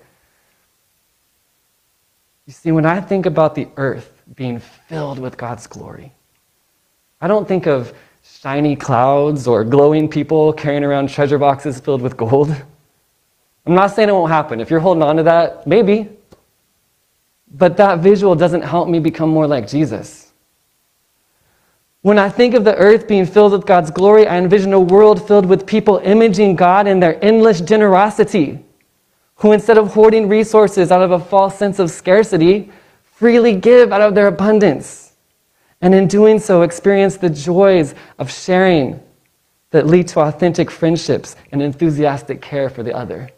You 2.46 2.52
see, 2.52 2.72
when 2.72 2.86
I 2.86 3.00
think 3.00 3.26
about 3.26 3.54
the 3.54 3.68
earth, 3.76 4.16
being 4.34 4.58
filled 4.58 5.18
with 5.18 5.36
God's 5.36 5.66
glory. 5.66 6.12
I 7.20 7.28
don't 7.28 7.46
think 7.46 7.66
of 7.66 7.94
shiny 8.22 8.76
clouds 8.76 9.46
or 9.46 9.64
glowing 9.64 10.08
people 10.08 10.52
carrying 10.52 10.84
around 10.84 11.10
treasure 11.10 11.38
boxes 11.38 11.78
filled 11.78 12.02
with 12.02 12.16
gold. 12.16 12.50
I'm 13.66 13.74
not 13.74 13.92
saying 13.92 14.08
it 14.08 14.12
won't 14.12 14.32
happen. 14.32 14.60
If 14.60 14.70
you're 14.70 14.80
holding 14.80 15.02
on 15.02 15.16
to 15.16 15.22
that, 15.24 15.66
maybe. 15.66 16.15
But 17.58 17.76
that 17.78 18.00
visual 18.00 18.34
doesn't 18.34 18.62
help 18.62 18.88
me 18.88 18.98
become 18.98 19.30
more 19.30 19.46
like 19.46 19.66
Jesus. 19.66 20.32
When 22.02 22.18
I 22.18 22.28
think 22.28 22.54
of 22.54 22.64
the 22.64 22.76
earth 22.76 23.08
being 23.08 23.26
filled 23.26 23.52
with 23.52 23.66
God's 23.66 23.90
glory, 23.90 24.26
I 24.26 24.36
envision 24.36 24.72
a 24.72 24.80
world 24.80 25.26
filled 25.26 25.46
with 25.46 25.66
people 25.66 25.98
imaging 26.04 26.56
God 26.56 26.86
in 26.86 27.00
their 27.00 27.22
endless 27.24 27.60
generosity, 27.60 28.62
who 29.36 29.52
instead 29.52 29.78
of 29.78 29.94
hoarding 29.94 30.28
resources 30.28 30.92
out 30.92 31.02
of 31.02 31.12
a 31.12 31.18
false 31.18 31.58
sense 31.58 31.78
of 31.78 31.90
scarcity, 31.90 32.70
freely 33.02 33.56
give 33.56 33.90
out 33.90 34.02
of 34.02 34.14
their 34.14 34.26
abundance. 34.26 35.14
And 35.80 35.94
in 35.94 36.06
doing 36.06 36.38
so, 36.38 36.62
experience 36.62 37.16
the 37.16 37.30
joys 37.30 37.94
of 38.18 38.30
sharing 38.30 39.00
that 39.70 39.86
lead 39.86 40.08
to 40.08 40.20
authentic 40.20 40.70
friendships 40.70 41.36
and 41.52 41.60
enthusiastic 41.62 42.40
care 42.40 42.70
for 42.70 42.82
the 42.82 42.94
other. 42.94 43.30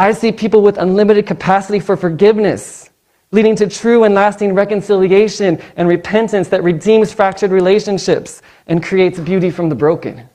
I 0.00 0.12
see 0.12 0.32
people 0.32 0.62
with 0.62 0.78
unlimited 0.78 1.26
capacity 1.26 1.78
for 1.78 1.94
forgiveness, 1.94 2.88
leading 3.32 3.54
to 3.56 3.68
true 3.68 4.04
and 4.04 4.14
lasting 4.14 4.54
reconciliation 4.54 5.60
and 5.76 5.86
repentance 5.86 6.48
that 6.48 6.62
redeems 6.62 7.12
fractured 7.12 7.50
relationships 7.50 8.40
and 8.66 8.82
creates 8.82 9.20
beauty 9.20 9.50
from 9.50 9.68
the 9.68 9.74
broken. 9.74 10.26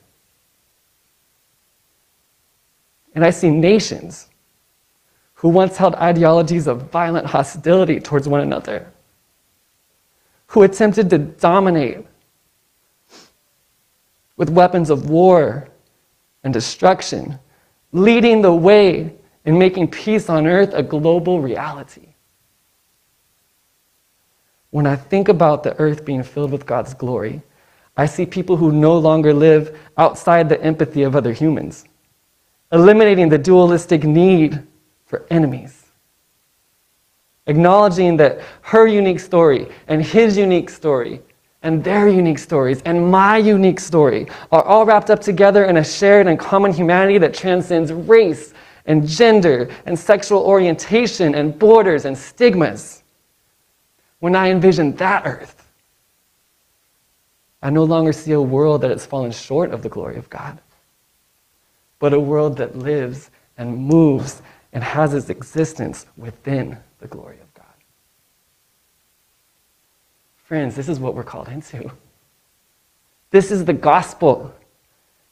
And 3.16 3.24
I 3.24 3.30
see 3.30 3.50
nations 3.50 4.28
who 5.34 5.48
once 5.48 5.76
held 5.76 5.96
ideologies 5.96 6.68
of 6.68 6.82
violent 6.92 7.26
hostility 7.26 7.98
towards 7.98 8.28
one 8.28 8.42
another, 8.42 8.86
who 10.46 10.62
attempted 10.62 11.10
to 11.10 11.18
dominate 11.18 12.06
with 14.36 14.48
weapons 14.48 14.90
of 14.90 15.10
war 15.10 15.66
and 16.44 16.54
destruction, 16.54 17.40
leading 17.90 18.42
the 18.42 18.54
way 18.54 19.12
in 19.46 19.56
making 19.56 19.88
peace 19.88 20.28
on 20.28 20.46
earth 20.46 20.74
a 20.74 20.82
global 20.82 21.40
reality. 21.40 22.08
When 24.70 24.86
I 24.86 24.96
think 24.96 25.28
about 25.28 25.62
the 25.62 25.78
earth 25.78 26.04
being 26.04 26.24
filled 26.24 26.50
with 26.50 26.66
God's 26.66 26.92
glory, 26.92 27.40
I 27.96 28.06
see 28.06 28.26
people 28.26 28.56
who 28.56 28.72
no 28.72 28.98
longer 28.98 29.32
live 29.32 29.78
outside 29.96 30.48
the 30.48 30.60
empathy 30.60 31.04
of 31.04 31.16
other 31.16 31.32
humans, 31.32 31.86
eliminating 32.72 33.28
the 33.28 33.38
dualistic 33.38 34.04
need 34.04 34.62
for 35.06 35.24
enemies. 35.30 35.84
Acknowledging 37.46 38.16
that 38.16 38.40
her 38.62 38.88
unique 38.88 39.20
story 39.20 39.68
and 39.86 40.04
his 40.04 40.36
unique 40.36 40.68
story 40.68 41.22
and 41.62 41.82
their 41.82 42.08
unique 42.08 42.40
stories 42.40 42.82
and 42.84 43.10
my 43.10 43.38
unique 43.38 43.78
story 43.78 44.26
are 44.50 44.64
all 44.64 44.84
wrapped 44.84 45.10
up 45.10 45.20
together 45.20 45.64
in 45.66 45.76
a 45.76 45.84
shared 45.84 46.26
and 46.26 46.38
common 46.38 46.72
humanity 46.72 47.18
that 47.18 47.32
transcends 47.32 47.92
race 47.92 48.52
and 48.86 49.06
gender 49.06 49.68
and 49.84 49.98
sexual 49.98 50.40
orientation 50.40 51.34
and 51.34 51.58
borders 51.58 52.04
and 52.04 52.16
stigmas. 52.16 53.02
When 54.20 54.34
I 54.34 54.50
envision 54.50 54.96
that 54.96 55.26
earth, 55.26 55.66
I 57.62 57.70
no 57.70 57.84
longer 57.84 58.12
see 58.12 58.32
a 58.32 58.40
world 58.40 58.82
that 58.82 58.90
has 58.90 59.04
fallen 59.04 59.32
short 59.32 59.72
of 59.72 59.82
the 59.82 59.88
glory 59.88 60.16
of 60.16 60.30
God, 60.30 60.58
but 61.98 62.14
a 62.14 62.20
world 62.20 62.56
that 62.58 62.76
lives 62.76 63.30
and 63.58 63.76
moves 63.76 64.42
and 64.72 64.84
has 64.84 65.14
its 65.14 65.30
existence 65.30 66.06
within 66.16 66.76
the 67.00 67.08
glory 67.08 67.38
of 67.40 67.54
God. 67.54 67.66
Friends, 70.44 70.76
this 70.76 70.88
is 70.88 71.00
what 71.00 71.14
we're 71.14 71.24
called 71.24 71.48
into. 71.48 71.90
This 73.30 73.50
is 73.50 73.64
the 73.64 73.72
gospel. 73.72 74.54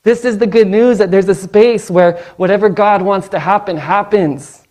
This 0.04 0.26
is 0.26 0.38
the 0.38 0.46
good 0.46 0.68
news 0.68 0.98
that 0.98 1.10
there's 1.10 1.28
a 1.28 1.34
space 1.34 1.90
where 1.90 2.18
whatever 2.36 2.68
God 2.68 3.02
wants 3.02 3.28
to 3.30 3.38
happen 3.38 3.76
happens. 3.76 4.62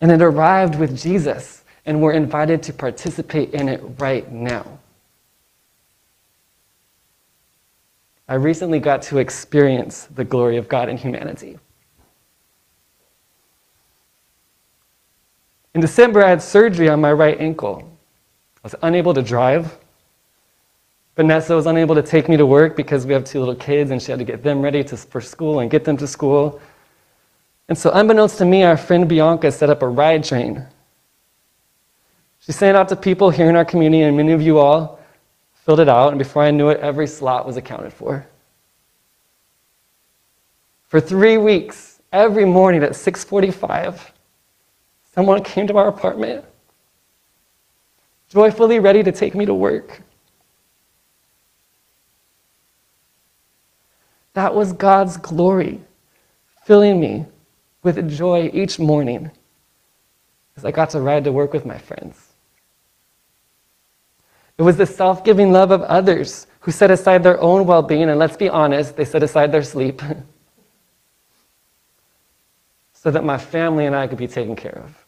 And 0.00 0.10
it 0.10 0.22
arrived 0.22 0.76
with 0.76 0.96
Jesus, 0.96 1.62
and 1.84 2.00
we're 2.00 2.12
invited 2.12 2.62
to 2.64 2.72
participate 2.72 3.52
in 3.52 3.68
it 3.68 3.82
right 3.98 4.30
now. 4.32 4.78
I 8.28 8.34
recently 8.34 8.78
got 8.78 9.02
to 9.02 9.18
experience 9.18 10.06
the 10.14 10.24
glory 10.24 10.56
of 10.56 10.68
God 10.68 10.88
in 10.88 10.96
humanity. 10.96 11.58
In 15.74 15.82
December, 15.82 16.24
I 16.24 16.30
had 16.30 16.42
surgery 16.42 16.88
on 16.88 17.00
my 17.00 17.12
right 17.12 17.38
ankle. 17.38 17.90
I 18.56 18.60
was 18.62 18.74
unable 18.82 19.12
to 19.14 19.22
drive. 19.22 19.78
Vanessa 21.18 21.52
was 21.52 21.66
unable 21.66 21.96
to 21.96 22.02
take 22.02 22.28
me 22.28 22.36
to 22.36 22.46
work 22.46 22.76
because 22.76 23.04
we 23.04 23.12
have 23.12 23.24
two 23.24 23.40
little 23.40 23.56
kids 23.56 23.90
and 23.90 24.00
she 24.00 24.12
had 24.12 24.20
to 24.20 24.24
get 24.24 24.40
them 24.40 24.62
ready 24.62 24.84
to, 24.84 24.96
for 24.96 25.20
school 25.20 25.58
and 25.58 25.68
get 25.68 25.82
them 25.84 25.96
to 25.96 26.06
school. 26.06 26.60
And 27.68 27.76
so, 27.76 27.90
unbeknownst 27.90 28.38
to 28.38 28.44
me, 28.44 28.62
our 28.62 28.76
friend 28.76 29.08
Bianca 29.08 29.50
set 29.50 29.68
up 29.68 29.82
a 29.82 29.88
ride 29.88 30.22
train. 30.22 30.64
She 32.38 32.52
sent 32.52 32.76
out 32.76 32.88
to 32.90 32.94
people 32.94 33.30
here 33.30 33.50
in 33.50 33.56
our 33.56 33.64
community, 33.64 34.04
and 34.04 34.16
many 34.16 34.30
of 34.30 34.40
you 34.40 34.58
all 34.58 35.00
filled 35.64 35.80
it 35.80 35.88
out. 35.88 36.10
And 36.10 36.20
before 36.20 36.44
I 36.44 36.52
knew 36.52 36.68
it, 36.68 36.78
every 36.78 37.08
slot 37.08 37.44
was 37.44 37.56
accounted 37.56 37.92
for. 37.92 38.24
For 40.86 41.00
three 41.00 41.36
weeks, 41.36 42.00
every 42.12 42.44
morning 42.44 42.84
at 42.84 42.92
6:45, 42.92 44.12
someone 45.16 45.42
came 45.42 45.66
to 45.66 45.76
our 45.78 45.88
apartment, 45.88 46.44
joyfully 48.28 48.78
ready 48.78 49.02
to 49.02 49.10
take 49.10 49.34
me 49.34 49.46
to 49.46 49.52
work. 49.52 50.02
That 54.38 54.54
was 54.54 54.72
God's 54.72 55.16
glory 55.16 55.80
filling 56.62 57.00
me 57.00 57.26
with 57.82 58.08
joy 58.08 58.52
each 58.54 58.78
morning 58.78 59.32
as 60.56 60.64
I 60.64 60.70
got 60.70 60.90
to 60.90 61.00
ride 61.00 61.24
to 61.24 61.32
work 61.32 61.52
with 61.52 61.66
my 61.66 61.76
friends. 61.76 62.34
It 64.56 64.62
was 64.62 64.76
the 64.76 64.86
self 64.86 65.24
giving 65.24 65.50
love 65.50 65.72
of 65.72 65.82
others 65.82 66.46
who 66.60 66.70
set 66.70 66.92
aside 66.92 67.24
their 67.24 67.40
own 67.40 67.66
well 67.66 67.82
being, 67.82 68.08
and 68.08 68.16
let's 68.16 68.36
be 68.36 68.48
honest, 68.48 68.96
they 68.96 69.04
set 69.04 69.24
aside 69.24 69.50
their 69.50 69.64
sleep 69.64 70.00
so 72.92 73.10
that 73.10 73.24
my 73.24 73.38
family 73.38 73.86
and 73.86 73.96
I 73.96 74.06
could 74.06 74.18
be 74.18 74.28
taken 74.28 74.54
care 74.54 74.80
of. 74.84 75.04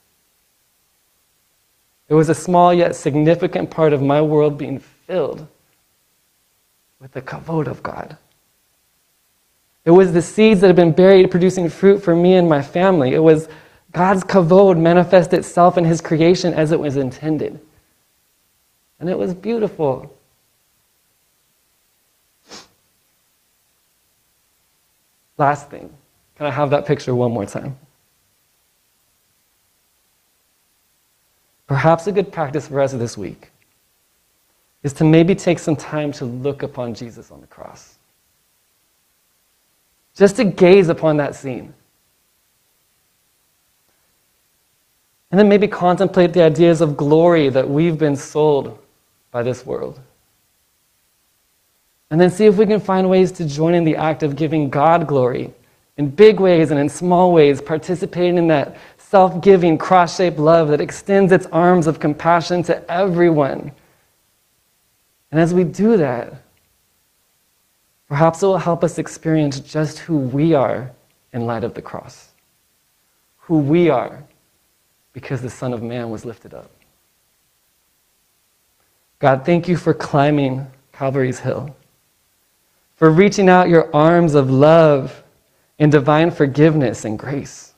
It 2.09 2.15
was 2.15 2.31
a 2.31 2.35
small 2.35 2.75
yet 2.75 2.97
significant 2.97 3.71
part 3.71 3.93
of 3.93 4.03
my 4.03 4.21
world 4.21 4.59
being 4.59 4.81
filled 4.81 5.47
with 6.99 7.13
the 7.13 7.23
kavod 7.23 7.69
of 7.69 7.81
God. 7.85 8.19
It 9.85 9.91
was 9.91 10.13
the 10.13 10.23
seeds 10.23 10.61
that 10.61 10.67
had 10.67 10.77
been 10.77 10.93
buried 10.93 11.31
producing 11.31 11.69
fruit 11.69 12.03
for 12.03 12.15
me 12.15 12.35
and 12.35 12.49
my 12.49 12.63
family. 12.63 13.15
It 13.15 13.23
was 13.23 13.49
God's 13.93 14.23
kavod 14.23 14.79
manifest 14.79 15.33
itself 15.33 15.79
in 15.79 15.85
his 15.85 16.01
creation 16.01 16.53
as 16.53 16.73
it 16.73 16.79
was 16.79 16.97
intended. 16.97 17.59
And 18.99 19.09
it 19.09 19.17
was 19.17 19.33
beautiful. 19.33 20.15
Last 25.39 25.71
thing. 25.71 25.91
Can 26.37 26.47
I 26.47 26.51
have 26.51 26.71
that 26.71 26.87
picture 26.87 27.15
one 27.15 27.33
more 27.33 27.47
time? 27.47 27.77
Perhaps 31.67 32.07
a 32.07 32.13
good 32.13 32.31
practice 32.31 32.69
for 32.69 32.81
us 32.81 32.93
this 32.93 33.17
week 33.17 33.51
is 34.83 34.93
to 34.95 35.05
maybe 35.05 35.35
take 35.35 35.59
some 35.59 35.77
time 35.77 36.13
to 36.13 36.25
look 36.25 36.63
upon 36.63 36.95
Jesus 36.95 37.31
on 37.31 37.41
the 37.41 37.47
cross 37.47 37.97
just 40.21 40.37
to 40.37 40.45
gaze 40.45 40.91
upon 40.91 41.17
that 41.17 41.35
scene. 41.35 41.73
And 45.31 45.41
then 45.41 45.49
maybe 45.49 45.67
contemplate 45.67 46.35
the 46.35 46.43
ideas 46.43 46.83
of 46.83 46.95
glory 46.95 47.49
that 47.49 47.67
we've 47.67 47.97
been 47.97 48.17
sold 48.17 48.79
by 49.31 49.43
this 49.43 49.65
world. 49.65 49.99
And 52.11 52.21
then 52.21 52.29
see 52.29 52.45
if 52.45 52.59
we 52.59 52.67
can 52.67 52.81
find 52.81 53.09
ways 53.09 53.33
to 53.33 53.47
join 53.47 53.73
in 53.73 53.85
the 53.85 53.97
act 53.97 54.23
of 54.23 54.37
giving 54.37 54.69
God 54.69 55.07
glory 55.07 55.55
in 55.97 56.11
big 56.11 56.39
ways 56.39 56.71
and 56.71 56.79
in 56.79 56.91
small 56.91 57.33
ways, 57.33 57.63
participating 57.63 58.37
in 58.37 58.49
that 58.49 58.77
self 58.99 59.41
giving, 59.41 59.79
cross 59.79 60.17
shaped 60.17 60.39
love 60.39 60.69
that 60.69 60.83
extends 60.83 61.33
its 61.33 61.47
arms 61.47 61.87
of 61.87 61.99
compassion 61.99 62.63
to 62.65 62.93
everyone. 62.93 63.73
And 65.31 65.41
as 65.41 65.55
we 65.55 65.65
do 65.65 65.97
that, 65.97 66.35
Perhaps 68.11 68.43
it 68.43 68.47
will 68.47 68.59
help 68.59 68.83
us 68.83 68.99
experience 68.99 69.61
just 69.61 70.01
who 70.01 70.19
we 70.19 70.53
are 70.53 70.91
in 71.33 71.47
light 71.47 71.63
of 71.63 71.75
the 71.75 71.81
cross. 71.81 72.31
Who 73.43 73.59
we 73.59 73.89
are 73.89 74.25
because 75.13 75.41
the 75.41 75.49
Son 75.49 75.73
of 75.73 75.81
Man 75.81 76.11
was 76.11 76.25
lifted 76.25 76.53
up. 76.53 76.69
God, 79.21 79.47
thank 79.47 79.69
you 79.69 79.77
for 79.77 79.95
climbing 79.95 80.67
Calvary's 80.93 81.39
Hill, 81.39 81.75
for 82.97 83.11
reaching 83.11 83.49
out 83.49 83.69
your 83.69 83.95
arms 83.95 84.35
of 84.35 84.51
love 84.51 85.23
and 85.79 85.93
divine 85.93 86.33
forgiveness 86.33 87.05
and 87.05 87.17
grace. 87.17 87.75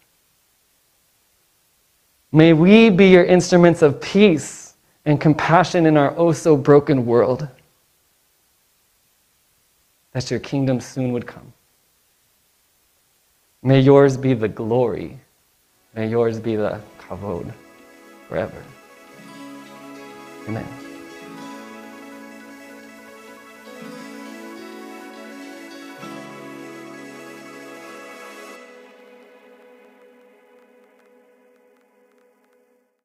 May 2.33 2.55
we 2.55 2.89
be 2.89 3.09
your 3.09 3.25
instruments 3.25 3.83
of 3.83 4.01
peace 4.01 4.77
and 5.05 5.21
compassion 5.21 5.85
in 5.85 5.99
our 5.99 6.17
oh 6.17 6.33
so 6.33 6.57
broken 6.57 7.05
world 7.05 7.49
that 10.13 10.31
your 10.31 10.41
kingdom 10.41 10.81
soon 10.81 11.13
would 11.13 11.27
come. 11.27 11.53
May 13.63 13.81
yours 13.81 14.17
be 14.17 14.35
the 14.35 14.49
glory. 14.49 15.19
May 15.95 16.09
yours 16.09 16.39
be 16.41 16.57
the 16.57 16.81
kavod 16.99 17.53
forever. 18.29 18.63
Amen. 20.49 20.82